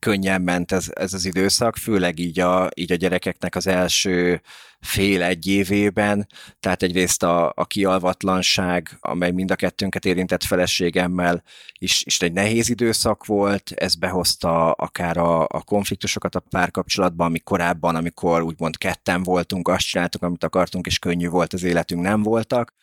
[0.03, 4.41] könnyen ment ez, ez az időszak, főleg így a, így a gyerekeknek az első
[4.79, 6.27] fél-egy évében,
[6.59, 11.43] tehát egyrészt a, a kialvatlanság, amely mind a kettőnket érintett feleségemmel
[11.79, 17.39] is, is egy nehéz időszak volt, ez behozta akár a, a konfliktusokat a párkapcsolatban, ami
[17.39, 22.23] korábban, amikor úgymond ketten voltunk, azt csináltuk, amit akartunk, és könnyű volt az életünk, nem
[22.23, 22.73] voltak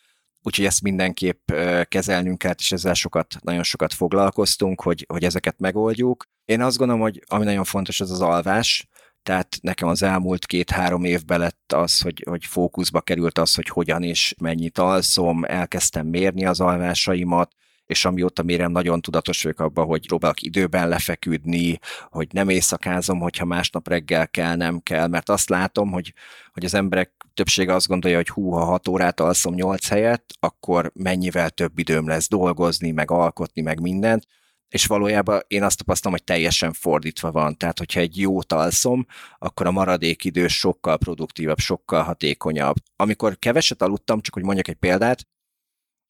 [0.43, 1.51] úgyhogy ezt mindenképp
[1.83, 6.25] kezelnünk kell, és ezzel sokat, nagyon sokat foglalkoztunk, hogy, hogy ezeket megoldjuk.
[6.45, 8.87] Én azt gondolom, hogy ami nagyon fontos, az az alvás,
[9.23, 14.03] tehát nekem az elmúlt két-három évben lett az, hogy, hogy fókuszba került az, hogy hogyan
[14.03, 17.51] és mennyit alszom, elkezdtem mérni az alvásaimat,
[17.91, 21.79] és amióta mérem nagyon tudatos vagyok abban, hogy próbálok időben lefeküdni,
[22.09, 26.13] hogy nem éjszakázom, hogyha másnap reggel kell, nem kell, mert azt látom, hogy,
[26.51, 30.91] hogy az emberek többsége azt gondolja, hogy hú, ha 6 órát alszom 8 helyet, akkor
[30.93, 34.27] mennyivel több időm lesz dolgozni, meg alkotni, meg mindent,
[34.69, 37.57] és valójában én azt tapasztalom, hogy teljesen fordítva van.
[37.57, 39.05] Tehát, hogyha egy jót alszom,
[39.37, 42.75] akkor a maradék idő sokkal produktívabb, sokkal hatékonyabb.
[42.95, 45.27] Amikor keveset aludtam, csak hogy mondjak egy példát,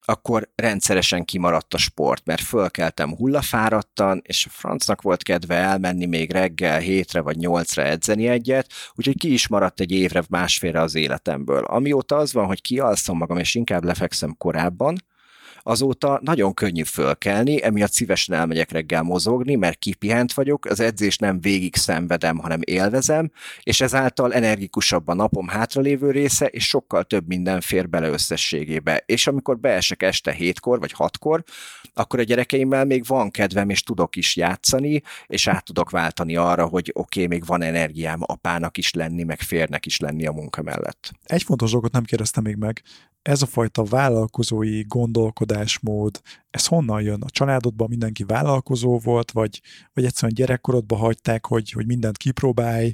[0.05, 6.31] akkor rendszeresen kimaradt a sport, mert fölkeltem hullafáradtan, és a francnak volt kedve elmenni még
[6.31, 11.63] reggel hétre vagy nyolcra edzeni egyet, úgyhogy ki is maradt egy évre, másfélre az életemből.
[11.63, 14.97] Amióta az van, hogy kialszom magam, és inkább lefekszem korábban,
[15.63, 21.41] azóta nagyon könnyű fölkelni, emiatt szívesen elmegyek reggel mozogni, mert kipihent vagyok, az edzés nem
[21.41, 23.31] végig szenvedem, hanem élvezem,
[23.63, 29.03] és ezáltal energikusabb a napom hátralévő része, és sokkal több minden fér bele összességébe.
[29.05, 31.43] És amikor beesek este hétkor vagy hatkor,
[31.93, 36.65] akkor a gyerekeimmel még van kedvem, és tudok is játszani, és át tudok váltani arra,
[36.65, 40.61] hogy oké, okay, még van energiám apának is lenni, meg férnek is lenni a munka
[40.61, 41.11] mellett.
[41.23, 42.81] Egy fontos dolgot nem kérdeztem még meg
[43.21, 47.21] ez a fajta vállalkozói gondolkodásmód, ez honnan jön?
[47.21, 49.61] A családodban mindenki vállalkozó volt, vagy,
[49.93, 52.93] vagy egyszerűen gyerekkorodban hagyták, hogy, hogy mindent kipróbálj,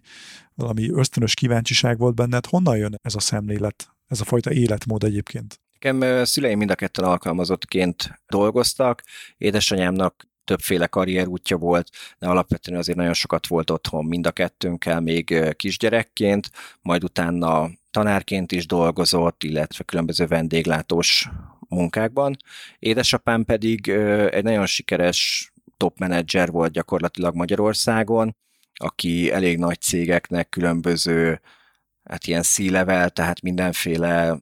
[0.56, 2.46] valami ösztönös kíváncsiság volt benned.
[2.46, 5.62] Honnan jön ez a szemlélet, ez a fajta életmód egyébként?
[5.80, 9.04] Nekem szüleim mind a ketten alkalmazottként dolgoztak,
[9.38, 15.54] édesanyámnak többféle karrierútja volt, de alapvetően azért nagyon sokat volt otthon mind a kettőnkkel még
[15.56, 16.52] kisgyerekként,
[16.82, 21.30] majd utána tanárként is dolgozott, illetve különböző vendéglátós
[21.70, 22.38] munkákban.
[22.80, 23.90] Édesapám pedig
[24.32, 28.36] egy nagyon sikeres top menedzser volt gyakorlatilag Magyarországon,
[28.74, 31.42] aki elég nagy cégeknek különböző
[32.04, 34.40] hát ilyen C-level, tehát mindenféle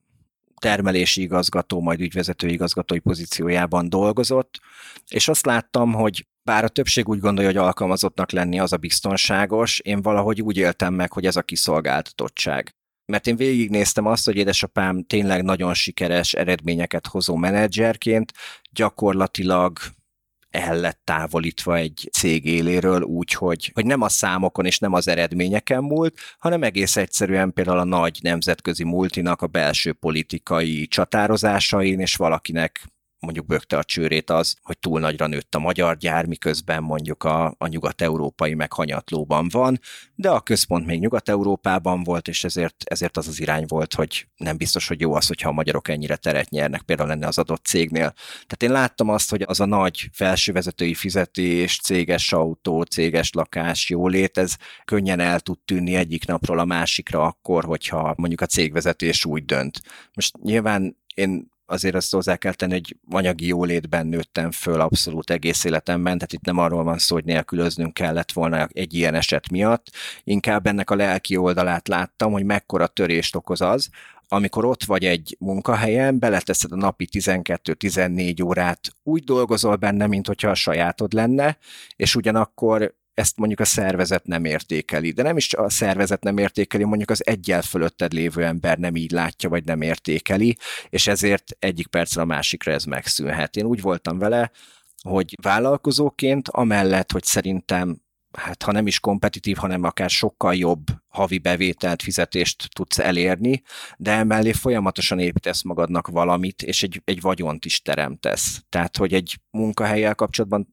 [0.61, 4.59] termelési igazgató, majd ügyvezető igazgatói pozíciójában dolgozott,
[5.07, 9.79] és azt láttam, hogy bár a többség úgy gondolja, hogy alkalmazottnak lenni az a biztonságos,
[9.79, 12.75] én valahogy úgy éltem meg, hogy ez a kiszolgáltatottság.
[13.05, 18.33] Mert én végignéztem azt, hogy édesapám tényleg nagyon sikeres eredményeket hozó menedzserként
[18.71, 19.77] gyakorlatilag
[20.55, 25.07] el lett távolítva egy cég éléről úgy, hogy, hogy nem a számokon és nem az
[25.07, 32.15] eredményeken múlt, hanem egész egyszerűen például a nagy nemzetközi multinak a belső politikai csatározásain, és
[32.15, 32.94] valakinek
[33.25, 37.55] mondjuk bökte a csőrét az, hogy túl nagyra nőtt a magyar gyár, miközben mondjuk a,
[37.57, 38.71] a nyugat-európai meg
[39.49, 39.79] van,
[40.15, 44.57] de a központ még nyugat-európában volt, és ezért, ezért az az irány volt, hogy nem
[44.57, 48.13] biztos, hogy jó az, hogyha a magyarok ennyire teret nyernek, például lenne az adott cégnél.
[48.31, 54.37] Tehát én láttam azt, hogy az a nagy felsővezetői fizetés, céges autó, céges lakás, jólét,
[54.37, 54.55] ez
[54.85, 59.81] könnyen el tud tűnni egyik napról a másikra akkor, hogyha mondjuk a cégvezetés úgy dönt.
[60.13, 65.63] Most nyilván én azért azt hozzá kell tenni, hogy anyagi jólétben nőttem föl abszolút egész
[65.63, 69.91] életemben, tehát itt nem arról van szó, hogy nélkülöznünk kellett volna egy ilyen eset miatt,
[70.23, 73.89] inkább ennek a lelki oldalát láttam, hogy mekkora törést okoz az,
[74.27, 80.49] amikor ott vagy egy munkahelyen, beleteszed a napi 12-14 órát, úgy dolgozol benne, mint hogyha
[80.49, 81.57] a sajátod lenne,
[81.95, 85.11] és ugyanakkor ezt mondjuk a szervezet nem értékeli.
[85.11, 89.11] De nem is a szervezet nem értékeli, mondjuk az egyel fölötted lévő ember nem így
[89.11, 90.57] látja, vagy nem értékeli,
[90.89, 93.55] és ezért egyik percre a másikra ez megszűnhet.
[93.55, 94.51] Én úgy voltam vele,
[95.01, 98.03] hogy vállalkozóként, amellett, hogy szerintem
[98.37, 103.61] hát ha nem is kompetitív, hanem akár sokkal jobb havi bevételt, fizetést tudsz elérni,
[103.97, 108.63] de emellé folyamatosan építesz magadnak valamit, és egy, egy vagyont is teremtesz.
[108.69, 110.67] Tehát, hogy egy munkahelyel kapcsolatban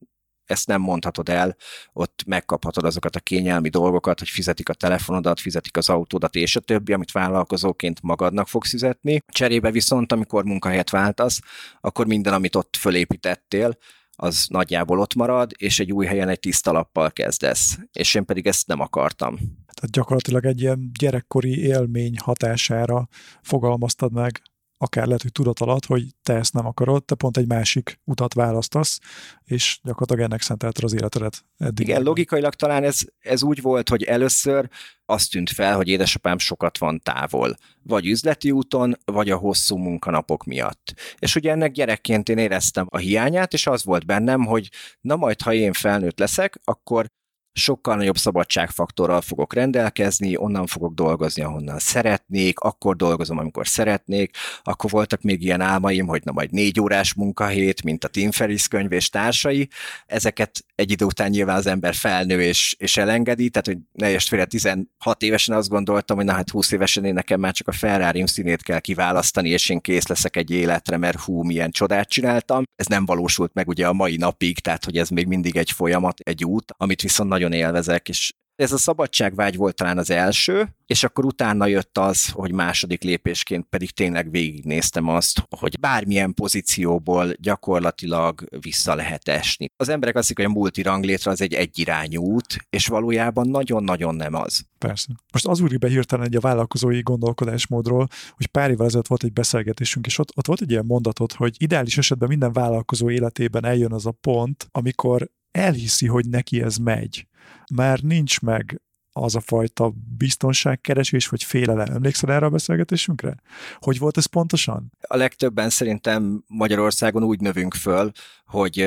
[0.47, 1.57] ezt nem mondhatod el,
[1.93, 6.61] ott megkaphatod azokat a kényelmi dolgokat, hogy fizetik a telefonodat, fizetik az autódat és a
[6.61, 9.23] többi, amit vállalkozóként magadnak fogsz fizetni.
[9.27, 11.41] Cserébe viszont, amikor munkahelyet váltasz,
[11.81, 13.77] akkor minden, amit ott fölépítettél,
[14.17, 17.79] az nagyjából ott marad, és egy új helyen egy tiszta lappal kezdesz.
[17.93, 19.35] És én pedig ezt nem akartam.
[19.75, 23.09] Tehát gyakorlatilag egy ilyen gyerekkori élmény hatására
[23.43, 24.43] fogalmaztad meg
[24.83, 28.35] akár lehet, hogy tudat alatt, hogy te ezt nem akarod, te pont egy másik utat
[28.35, 28.99] választasz,
[29.45, 31.89] és gyakorlatilag ennek szentelted az életedet eddig.
[31.89, 34.69] Igen, logikailag talán ez, ez úgy volt, hogy először
[35.05, 40.45] azt tűnt fel, hogy édesapám sokat van távol, vagy üzleti úton, vagy a hosszú munkanapok
[40.45, 40.95] miatt.
[41.19, 44.69] És ugye ennek gyerekként én éreztem a hiányát, és az volt bennem, hogy
[45.01, 47.11] na majd, ha én felnőtt leszek, akkor
[47.53, 54.91] sokkal nagyobb szabadságfaktorral fogok rendelkezni, onnan fogok dolgozni, ahonnan szeretnék, akkor dolgozom, amikor szeretnék, akkor
[54.91, 58.93] voltak még ilyen álmaim, hogy na majd négy órás munkahét, mint a Tim Ferriss könyv
[58.93, 59.69] és társai,
[60.07, 64.45] ezeket egy idő után nyilván az ember felnő és, és elengedi, tehát hogy ne félre
[64.45, 64.87] 16
[65.19, 68.63] évesen azt gondoltam, hogy na hát 20 évesen én nekem már csak a ferrari színét
[68.63, 72.65] kell kiválasztani, és én kész leszek egy életre, mert hú, milyen csodát csináltam.
[72.77, 76.21] Ez nem valósult meg ugye a mai napig, tehát hogy ez még mindig egy folyamat,
[76.21, 78.33] egy út, amit viszont nagyon élvezek, és
[78.63, 83.67] ez a szabadságvágy volt talán az első, és akkor utána jött az, hogy második lépésként
[83.71, 89.71] pedig tényleg végignéztem azt, hogy bármilyen pozícióból gyakorlatilag vissza lehet esni.
[89.77, 94.35] Az emberek azt hiszik, hogy a multiranglétre az egy egyirányú út, és valójában nagyon-nagyon nem
[94.35, 94.65] az.
[94.79, 95.09] Persze.
[95.33, 100.07] Most az úri hirtelen egy a vállalkozói gondolkodásmódról, hogy pár évvel ezelőtt volt egy beszélgetésünk,
[100.07, 104.07] és ott, ott volt egy ilyen mondatot, hogy ideális esetben minden vállalkozó életében eljön az
[104.07, 107.27] a pont, amikor elhiszi, hogy neki ez megy.
[107.75, 108.81] Már nincs meg
[109.13, 111.95] az a fajta biztonságkeresés, vagy félelem.
[111.95, 113.35] Emlékszel erre a beszélgetésünkre?
[113.79, 114.93] Hogy volt ez pontosan?
[115.01, 118.11] A legtöbben szerintem Magyarországon úgy növünk föl,
[118.47, 118.81] hogy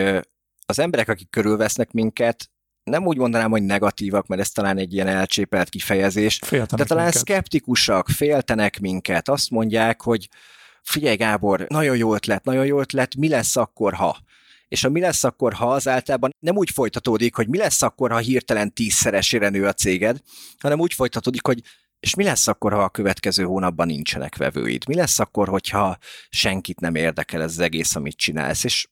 [0.66, 2.50] az emberek, akik körülvesznek minket,
[2.84, 7.04] nem úgy mondanám, hogy negatívak, mert ez talán egy ilyen elcsépelt kifejezés, féltenek de talán
[7.04, 7.22] minket.
[7.22, 10.30] szkeptikusak, féltenek minket, azt mondják, hogy
[10.82, 14.18] figyelj Gábor, nagyon jó ötlet, nagyon jó ötlet, mi lesz akkor, ha?
[14.68, 18.12] És a mi lesz akkor, ha az általában nem úgy folytatódik, hogy mi lesz akkor,
[18.12, 20.20] ha hirtelen tízszeresére nő a céged,
[20.58, 21.62] hanem úgy folytatódik, hogy
[22.00, 24.88] és mi lesz akkor, ha a következő hónapban nincsenek vevőid?
[24.88, 25.98] Mi lesz akkor, hogyha
[26.30, 28.64] senkit nem érdekel ez az egész, amit csinálsz?
[28.64, 28.88] És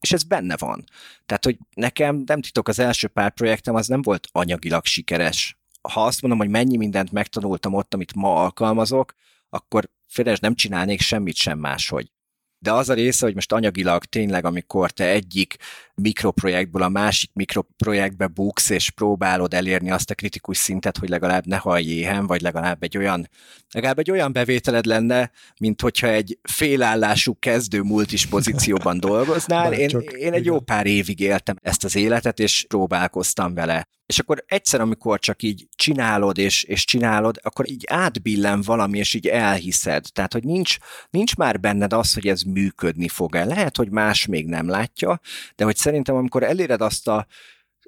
[0.00, 0.84] és ez benne van.
[1.26, 5.58] Tehát, hogy nekem nem titok, az első pár projektem az nem volt anyagilag sikeres.
[5.88, 9.14] Ha azt mondom, hogy mennyi mindent megtanultam ott, amit ma alkalmazok,
[9.48, 12.12] akkor félres nem csinálnék semmit sem máshogy
[12.58, 15.56] de az a része, hogy most anyagilag tényleg, amikor te egyik
[16.00, 21.56] mikroprojektből a másik mikroprojektbe buksz, és próbálod elérni azt a kritikus szintet, hogy legalább ne
[21.56, 23.28] hallj éhen, vagy legalább egy olyan,
[23.70, 25.30] legalább egy olyan bevételed lenne,
[25.60, 29.72] mint hogyha egy félállású kezdő multis pozícióban dolgoznál.
[29.72, 29.88] Én,
[30.18, 33.88] én egy jó pár évig éltem ezt az életet, és próbálkoztam vele.
[34.08, 39.14] És akkor egyszer, amikor csak így csinálod és, és csinálod, akkor így átbillen valami, és
[39.14, 40.04] így elhiszed.
[40.12, 40.76] Tehát, hogy nincs,
[41.10, 43.44] nincs már benned az, hogy ez működni fog-e.
[43.44, 45.20] Lehet, hogy más még nem látja,
[45.56, 47.26] de hogy szerintem, amikor eléred azt a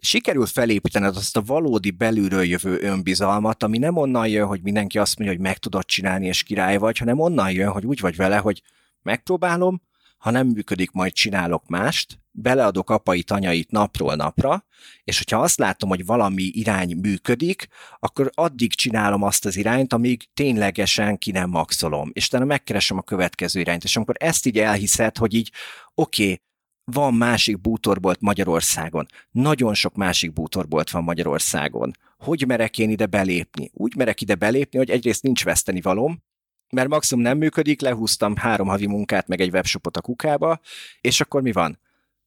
[0.00, 5.18] sikerül felépítened azt a valódi belülről jövő önbizalmat, ami nem onnan jön, hogy mindenki azt
[5.18, 8.36] mondja, hogy meg tudod csinálni és király vagy, hanem onnan jön, hogy úgy vagy vele,
[8.36, 8.62] hogy
[9.02, 9.82] megpróbálom,
[10.18, 14.64] ha nem működik, majd csinálok mást, beleadok apai tanyait napról napra,
[15.04, 17.66] és hogyha azt látom, hogy valami irány működik,
[17.98, 23.02] akkor addig csinálom azt az irányt, amíg ténylegesen ki nem maxolom, és utána megkeresem a
[23.02, 25.52] következő irányt, és amikor ezt így elhiszed, hogy így
[25.94, 26.40] oké, okay,
[26.90, 29.06] van másik bútorbolt Magyarországon.
[29.30, 31.92] Nagyon sok másik bútorbolt van Magyarországon.
[32.18, 33.70] Hogy merek én ide belépni?
[33.74, 36.22] Úgy merek ide belépni, hogy egyrészt nincs veszteni valom,
[36.70, 40.60] mert maximum nem működik, lehúztam három havi munkát, meg egy webshopot a kukába,
[41.00, 41.78] és akkor mi van?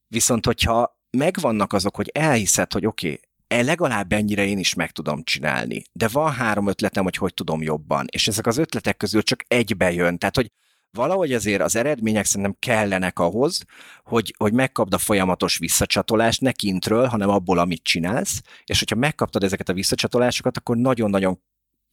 [0.07, 3.20] Viszont, hogyha megvannak azok, hogy elhiszed, hogy oké, okay,
[3.59, 7.61] e legalább ennyire én is meg tudom csinálni, de van három ötletem, hogy hogy tudom
[7.61, 10.51] jobban, és ezek az ötletek közül csak egybe jön, tehát hogy
[10.93, 13.63] valahogy azért az eredmények szerintem kellenek ahhoz,
[14.03, 19.43] hogy, hogy megkapd a folyamatos visszacsatolást, ne kintről, hanem abból, amit csinálsz, és hogyha megkaptad
[19.43, 21.39] ezeket a visszacsatolásokat, akkor nagyon-nagyon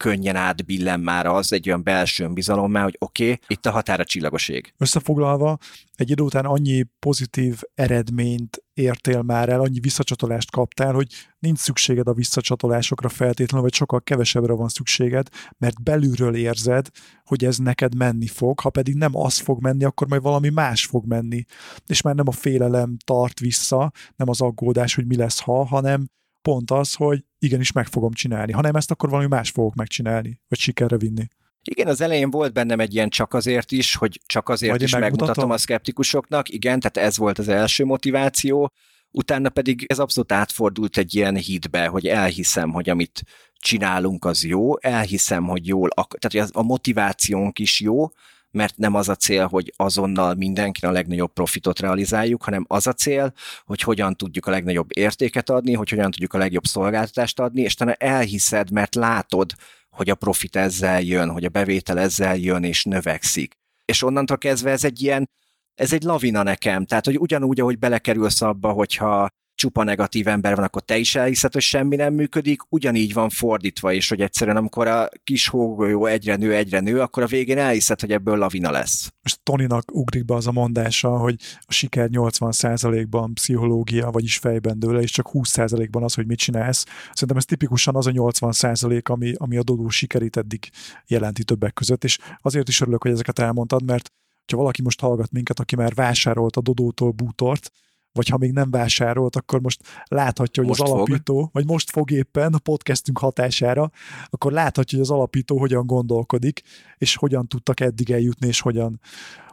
[0.00, 4.48] könnyen átbillen már az egy olyan belső bizalommá, hogy oké, okay, itt a határa csillagos
[4.48, 4.72] ég.
[4.78, 5.58] Összefoglalva,
[5.94, 11.06] egy idő után annyi pozitív eredményt értél már el, annyi visszacsatolást kaptál, hogy
[11.38, 15.28] nincs szükséged a visszacsatolásokra feltétlenül, vagy sokkal kevesebbre van szükséged,
[15.58, 16.88] mert belülről érzed,
[17.24, 20.86] hogy ez neked menni fog, ha pedig nem az fog menni, akkor majd valami más
[20.86, 21.44] fog menni.
[21.86, 26.08] És már nem a félelem tart vissza, nem az aggódás, hogy mi lesz ha, hanem
[26.42, 28.52] pont az, hogy igenis meg fogom csinálni.
[28.52, 31.26] Ha nem ezt, akkor valami más fogok megcsinálni, vagy sikerre vinni.
[31.62, 35.18] Igen, az elején volt bennem egy ilyen csak azért is, hogy csak azért is megmutatom.
[35.26, 36.48] megmutatom a szkeptikusoknak.
[36.48, 38.72] Igen, tehát ez volt az első motiváció.
[39.10, 43.22] Utána pedig ez abszolút átfordult egy ilyen hitbe, hogy elhiszem, hogy amit
[43.54, 48.08] csinálunk az jó, elhiszem, hogy jól, tehát hogy a motivációnk is jó,
[48.50, 52.92] mert nem az a cél, hogy azonnal mindenkin a legnagyobb profitot realizáljuk, hanem az a
[52.92, 53.32] cél,
[53.64, 57.74] hogy hogyan tudjuk a legnagyobb értéket adni, hogy hogyan tudjuk a legjobb szolgáltatást adni, és
[57.74, 59.52] te elhiszed, mert látod,
[59.90, 63.54] hogy a profit ezzel jön, hogy a bevétel ezzel jön és növekszik.
[63.84, 65.30] És onnantól kezdve ez egy ilyen,
[65.74, 69.28] ez egy lavina nekem, tehát hogy ugyanúgy, ahogy belekerülsz abba, hogyha
[69.60, 73.92] csupa negatív ember van, akkor te is elhiszed, hogy semmi nem működik, ugyanígy van fordítva
[73.92, 78.00] is, hogy egyszerűen amikor a kis hógolyó egyre nő, egyre nő, akkor a végén elhiszed,
[78.00, 79.12] hogy ebből lavina lesz.
[79.22, 85.00] Most Toninak ugrik be az a mondása, hogy a siker 80%-ban pszichológia, vagyis fejben dőle,
[85.00, 86.84] és csak 20%-ban az, hogy mit csinálsz.
[87.12, 90.70] Szerintem ez tipikusan az a 80% ami, ami a Dodó sikerét eddig
[91.06, 94.12] jelenti többek között, és azért is örülök, hogy ezeket elmondtad, mert
[94.50, 97.70] ha valaki most hallgat minket, aki már vásárolt a Dodótól bútort,
[98.12, 101.48] vagy ha még nem vásárolt, akkor most láthatja, hogy most az alapító, fog.
[101.52, 103.90] vagy most fog éppen a podcastünk hatására,
[104.26, 106.62] akkor láthatja, hogy az alapító hogyan gondolkodik,
[106.98, 109.00] és hogyan tudtak eddig eljutni, és hogyan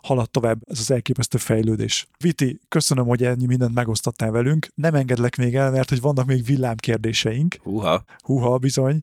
[0.01, 2.07] halad tovább ez az elképesztő fejlődés.
[2.17, 4.67] Viti, köszönöm, hogy ennyi mindent megosztottál velünk.
[4.75, 7.55] Nem engedlek még el, mert hogy vannak még villámkérdéseink.
[7.63, 8.03] Húha.
[8.23, 9.01] Húha, bizony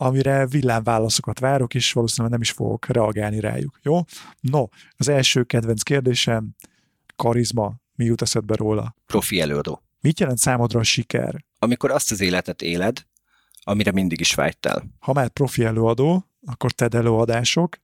[0.00, 3.78] amire villámválaszokat várok, és valószínűleg nem is fogok reagálni rájuk.
[3.82, 4.00] Jó?
[4.40, 4.64] No,
[4.96, 6.54] az első kedvenc kérdésem,
[7.16, 8.94] karizma, mi jut eszedbe róla?
[9.06, 9.82] Profi előadó.
[10.00, 11.44] Mit jelent számodra a siker?
[11.58, 13.06] Amikor azt az életet éled,
[13.62, 14.84] amire mindig is vágytál.
[14.98, 17.76] Ha már profi előadó, akkor TED előadások,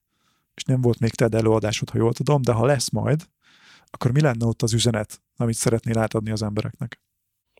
[0.54, 3.28] és nem volt még TED előadásod, ha jól tudom, de ha lesz majd,
[3.90, 7.00] akkor mi lenne ott az üzenet, amit szeretnél átadni az embereknek?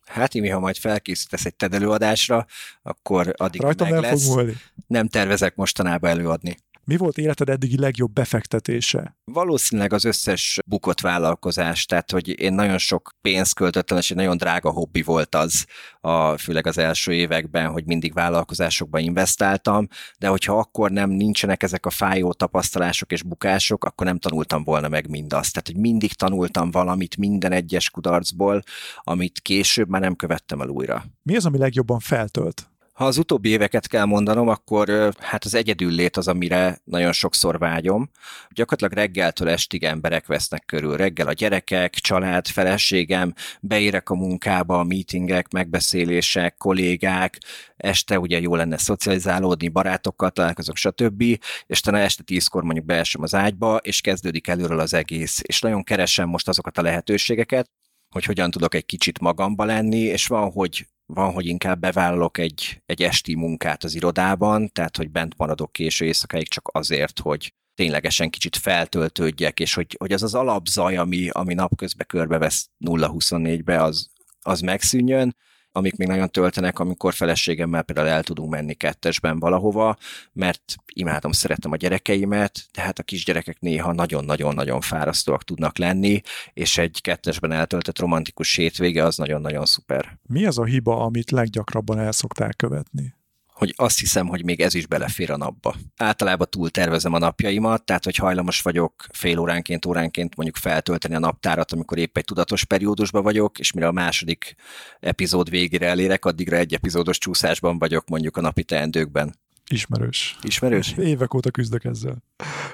[0.04, 2.46] Hát, Imi, ha majd felkészítesz egy TED előadásra,
[2.82, 4.26] akkor addig Rajtam meg lesz.
[4.26, 4.52] Fog
[4.86, 6.56] Nem tervezek mostanában előadni.
[6.86, 9.16] Mi volt életed eddigi legjobb befektetése?
[9.24, 14.36] Valószínűleg az összes bukott vállalkozás, tehát hogy én nagyon sok pénzt költöttem, és egy nagyon
[14.36, 15.66] drága hobbi volt az,
[16.00, 19.86] a, főleg az első években, hogy mindig vállalkozásokba investáltam,
[20.18, 24.88] de hogyha akkor nem nincsenek ezek a fájó tapasztalások és bukások, akkor nem tanultam volna
[24.88, 25.52] meg mindazt.
[25.52, 28.62] Tehát, hogy mindig tanultam valamit minden egyes kudarcból,
[28.98, 31.04] amit később már nem követtem el újra.
[31.22, 32.68] Mi az, ami legjobban feltölt?
[32.94, 37.58] Ha az utóbbi éveket kell mondanom, akkor hát az egyedül lét az, amire nagyon sokszor
[37.58, 38.10] vágyom.
[38.50, 40.96] Gyakorlatilag reggeltől estig emberek vesznek körül.
[40.96, 47.38] Reggel a gyerekek, család, feleségem, beérek a munkába, a meetingek, megbeszélések, kollégák,
[47.76, 51.22] este ugye jó lenne szocializálódni, barátokkal találkozok, stb.
[51.66, 55.40] És talán este tízkor mondjuk beesem az ágyba, és kezdődik előről az egész.
[55.42, 57.70] És nagyon keresem most azokat a lehetőségeket,
[58.14, 62.82] hogy hogyan tudok egy kicsit magamba lenni, és van, hogy van, hogy inkább bevállalok egy,
[62.86, 68.30] egy esti munkát az irodában, tehát hogy bent maradok késő éjszakáig csak azért, hogy ténylegesen
[68.30, 74.08] kicsit feltöltődjek, és hogy, hogy az az alapzaj, ami, ami napközben körbevesz 0-24-be, az,
[74.40, 75.36] az megszűnjön,
[75.76, 79.96] amik még nagyon töltenek, amikor feleségemmel például el tudunk menni kettesben valahova,
[80.32, 86.20] mert imádom, szeretem a gyerekeimet, de hát a kisgyerekek néha nagyon-nagyon-nagyon fárasztóak tudnak lenni,
[86.52, 90.18] és egy kettesben eltöltött romantikus hétvége az nagyon-nagyon szuper.
[90.22, 93.14] Mi az a hiba, amit leggyakrabban el szoktál követni?
[93.54, 95.76] Hogy azt hiszem, hogy még ez is belefér a napba.
[95.96, 101.18] Általában túl tervezem a napjaimat, tehát hogy hajlamos vagyok fél óránként, óránként mondjuk feltölteni a
[101.18, 104.54] naptárat, amikor épp egy tudatos periódusban vagyok, és mire a második
[105.00, 109.34] epizód végére elérek, addigra egy epizódos csúszásban vagyok mondjuk a napi teendőkben.
[109.70, 110.38] Ismerős.
[110.42, 110.94] Ismerős?
[110.98, 112.22] Évek óta küzdök ezzel.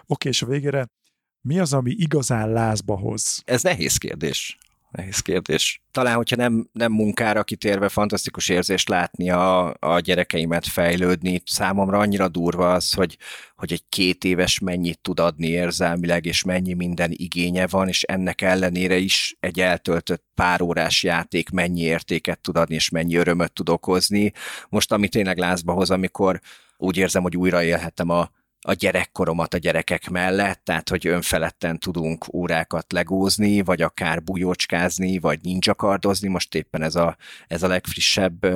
[0.07, 0.87] Oké, és a végére
[1.41, 3.43] mi az, ami igazán lázba hoz?
[3.45, 4.59] Ez nehéz kérdés
[4.91, 5.83] nehéz kérdés.
[5.91, 11.43] Talán, hogyha nem, nem munkára kitérve, fantasztikus érzés látni a, a gyerekeimet fejlődni.
[11.45, 13.19] Számomra annyira durva az, hogy,
[13.57, 18.41] hogy egy két éves mennyit tud adni érzelmileg, és mennyi minden igénye van, és ennek
[18.41, 23.69] ellenére is egy eltöltött pár órás játék mennyi értéket tud adni, és mennyi örömöt tud
[23.69, 24.33] okozni.
[24.69, 26.41] Most, ami tényleg lázba hoz, amikor
[26.77, 28.31] úgy érzem, hogy újra élhetem a,
[28.61, 35.39] a gyerekkoromat a gyerekek mellett, tehát hogy önfeledten tudunk órákat legózni, vagy akár bujócskázni, vagy
[35.43, 38.47] ninjakardozni, most éppen ez a, ez a legfrissebb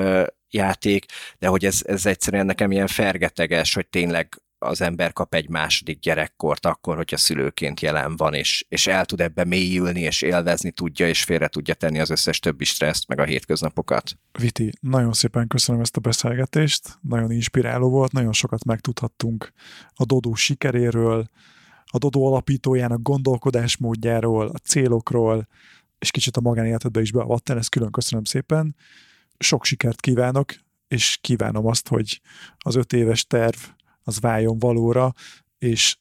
[0.50, 1.06] játék,
[1.38, 5.98] de hogy ez, ez egyszerűen nekem ilyen fergeteges, hogy tényleg az ember kap egy második
[5.98, 11.08] gyerekkort akkor, hogyha szülőként jelen van, és, és el tud ebbe mélyülni, és élvezni tudja,
[11.08, 14.18] és félre tudja tenni az összes többi stresszt, meg a hétköznapokat.
[14.38, 19.52] Viti, nagyon szépen köszönöm ezt a beszélgetést, nagyon inspiráló volt, nagyon sokat megtudhattunk
[19.94, 21.28] a Dodó sikeréről,
[21.84, 25.48] a Dodó alapítójának gondolkodásmódjáról, a célokról,
[25.98, 28.76] és kicsit a magánéletedbe is beavattál, ezt külön köszönöm szépen.
[29.38, 30.54] Sok sikert kívánok,
[30.88, 32.20] és kívánom azt, hogy
[32.58, 33.56] az öt éves terv
[34.04, 35.12] az váljon valóra,
[35.58, 35.96] és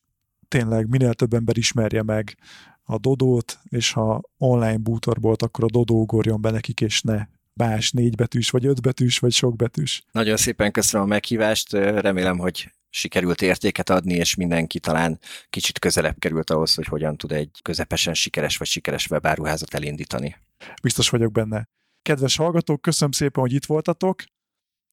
[0.48, 2.38] tényleg minél több ember ismerje meg
[2.84, 7.92] a Dodót, és ha online bútorból, akkor a Dodó ugorjon be nekik, és ne más
[7.92, 10.04] négybetűs, vagy ötbetűs, vagy sokbetűs.
[10.12, 16.20] Nagyon szépen köszönöm a meghívást, remélem, hogy sikerült értéket adni, és mindenki talán kicsit közelebb
[16.20, 20.36] került ahhoz, hogy hogyan tud egy közepesen sikeres vagy sikeres webáruházat elindítani.
[20.82, 21.68] Biztos vagyok benne.
[22.02, 24.24] Kedves hallgatók, köszönöm szépen, hogy itt voltatok.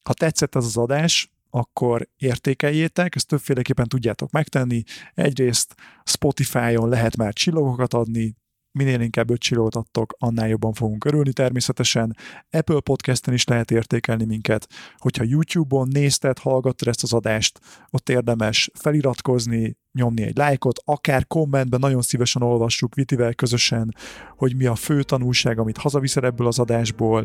[0.02, 4.82] Ha tetszett ez az adás, akkor értékeljétek, ezt többféleképpen tudjátok megtenni.
[5.14, 5.74] Egyrészt
[6.04, 8.38] Spotify-on lehet már csillagokat adni,
[8.72, 12.16] minél inkább öt csillót adtok, annál jobban fogunk örülni természetesen.
[12.50, 14.66] Apple Podcasten is lehet értékelni minket.
[14.96, 21.80] Hogyha YouTube-on nézted, hallgattad ezt az adást, ott érdemes feliratkozni, nyomni egy lájkot, akár kommentben
[21.80, 23.94] nagyon szívesen olvassuk Vitivel közösen,
[24.36, 27.24] hogy mi a fő tanulság, amit hazaviszel ebből az adásból,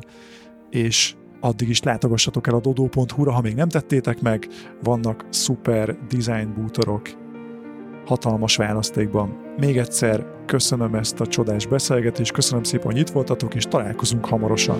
[0.69, 1.15] és
[1.45, 4.47] addig is látogassatok el a dodo.hu-ra, ha még nem tettétek meg,
[4.83, 7.01] vannak szuper design bútorok,
[8.05, 9.53] hatalmas választékban.
[9.57, 14.77] Még egyszer köszönöm ezt a csodás beszélgetést, köszönöm szépen, hogy itt voltatok, és találkozunk hamarosan.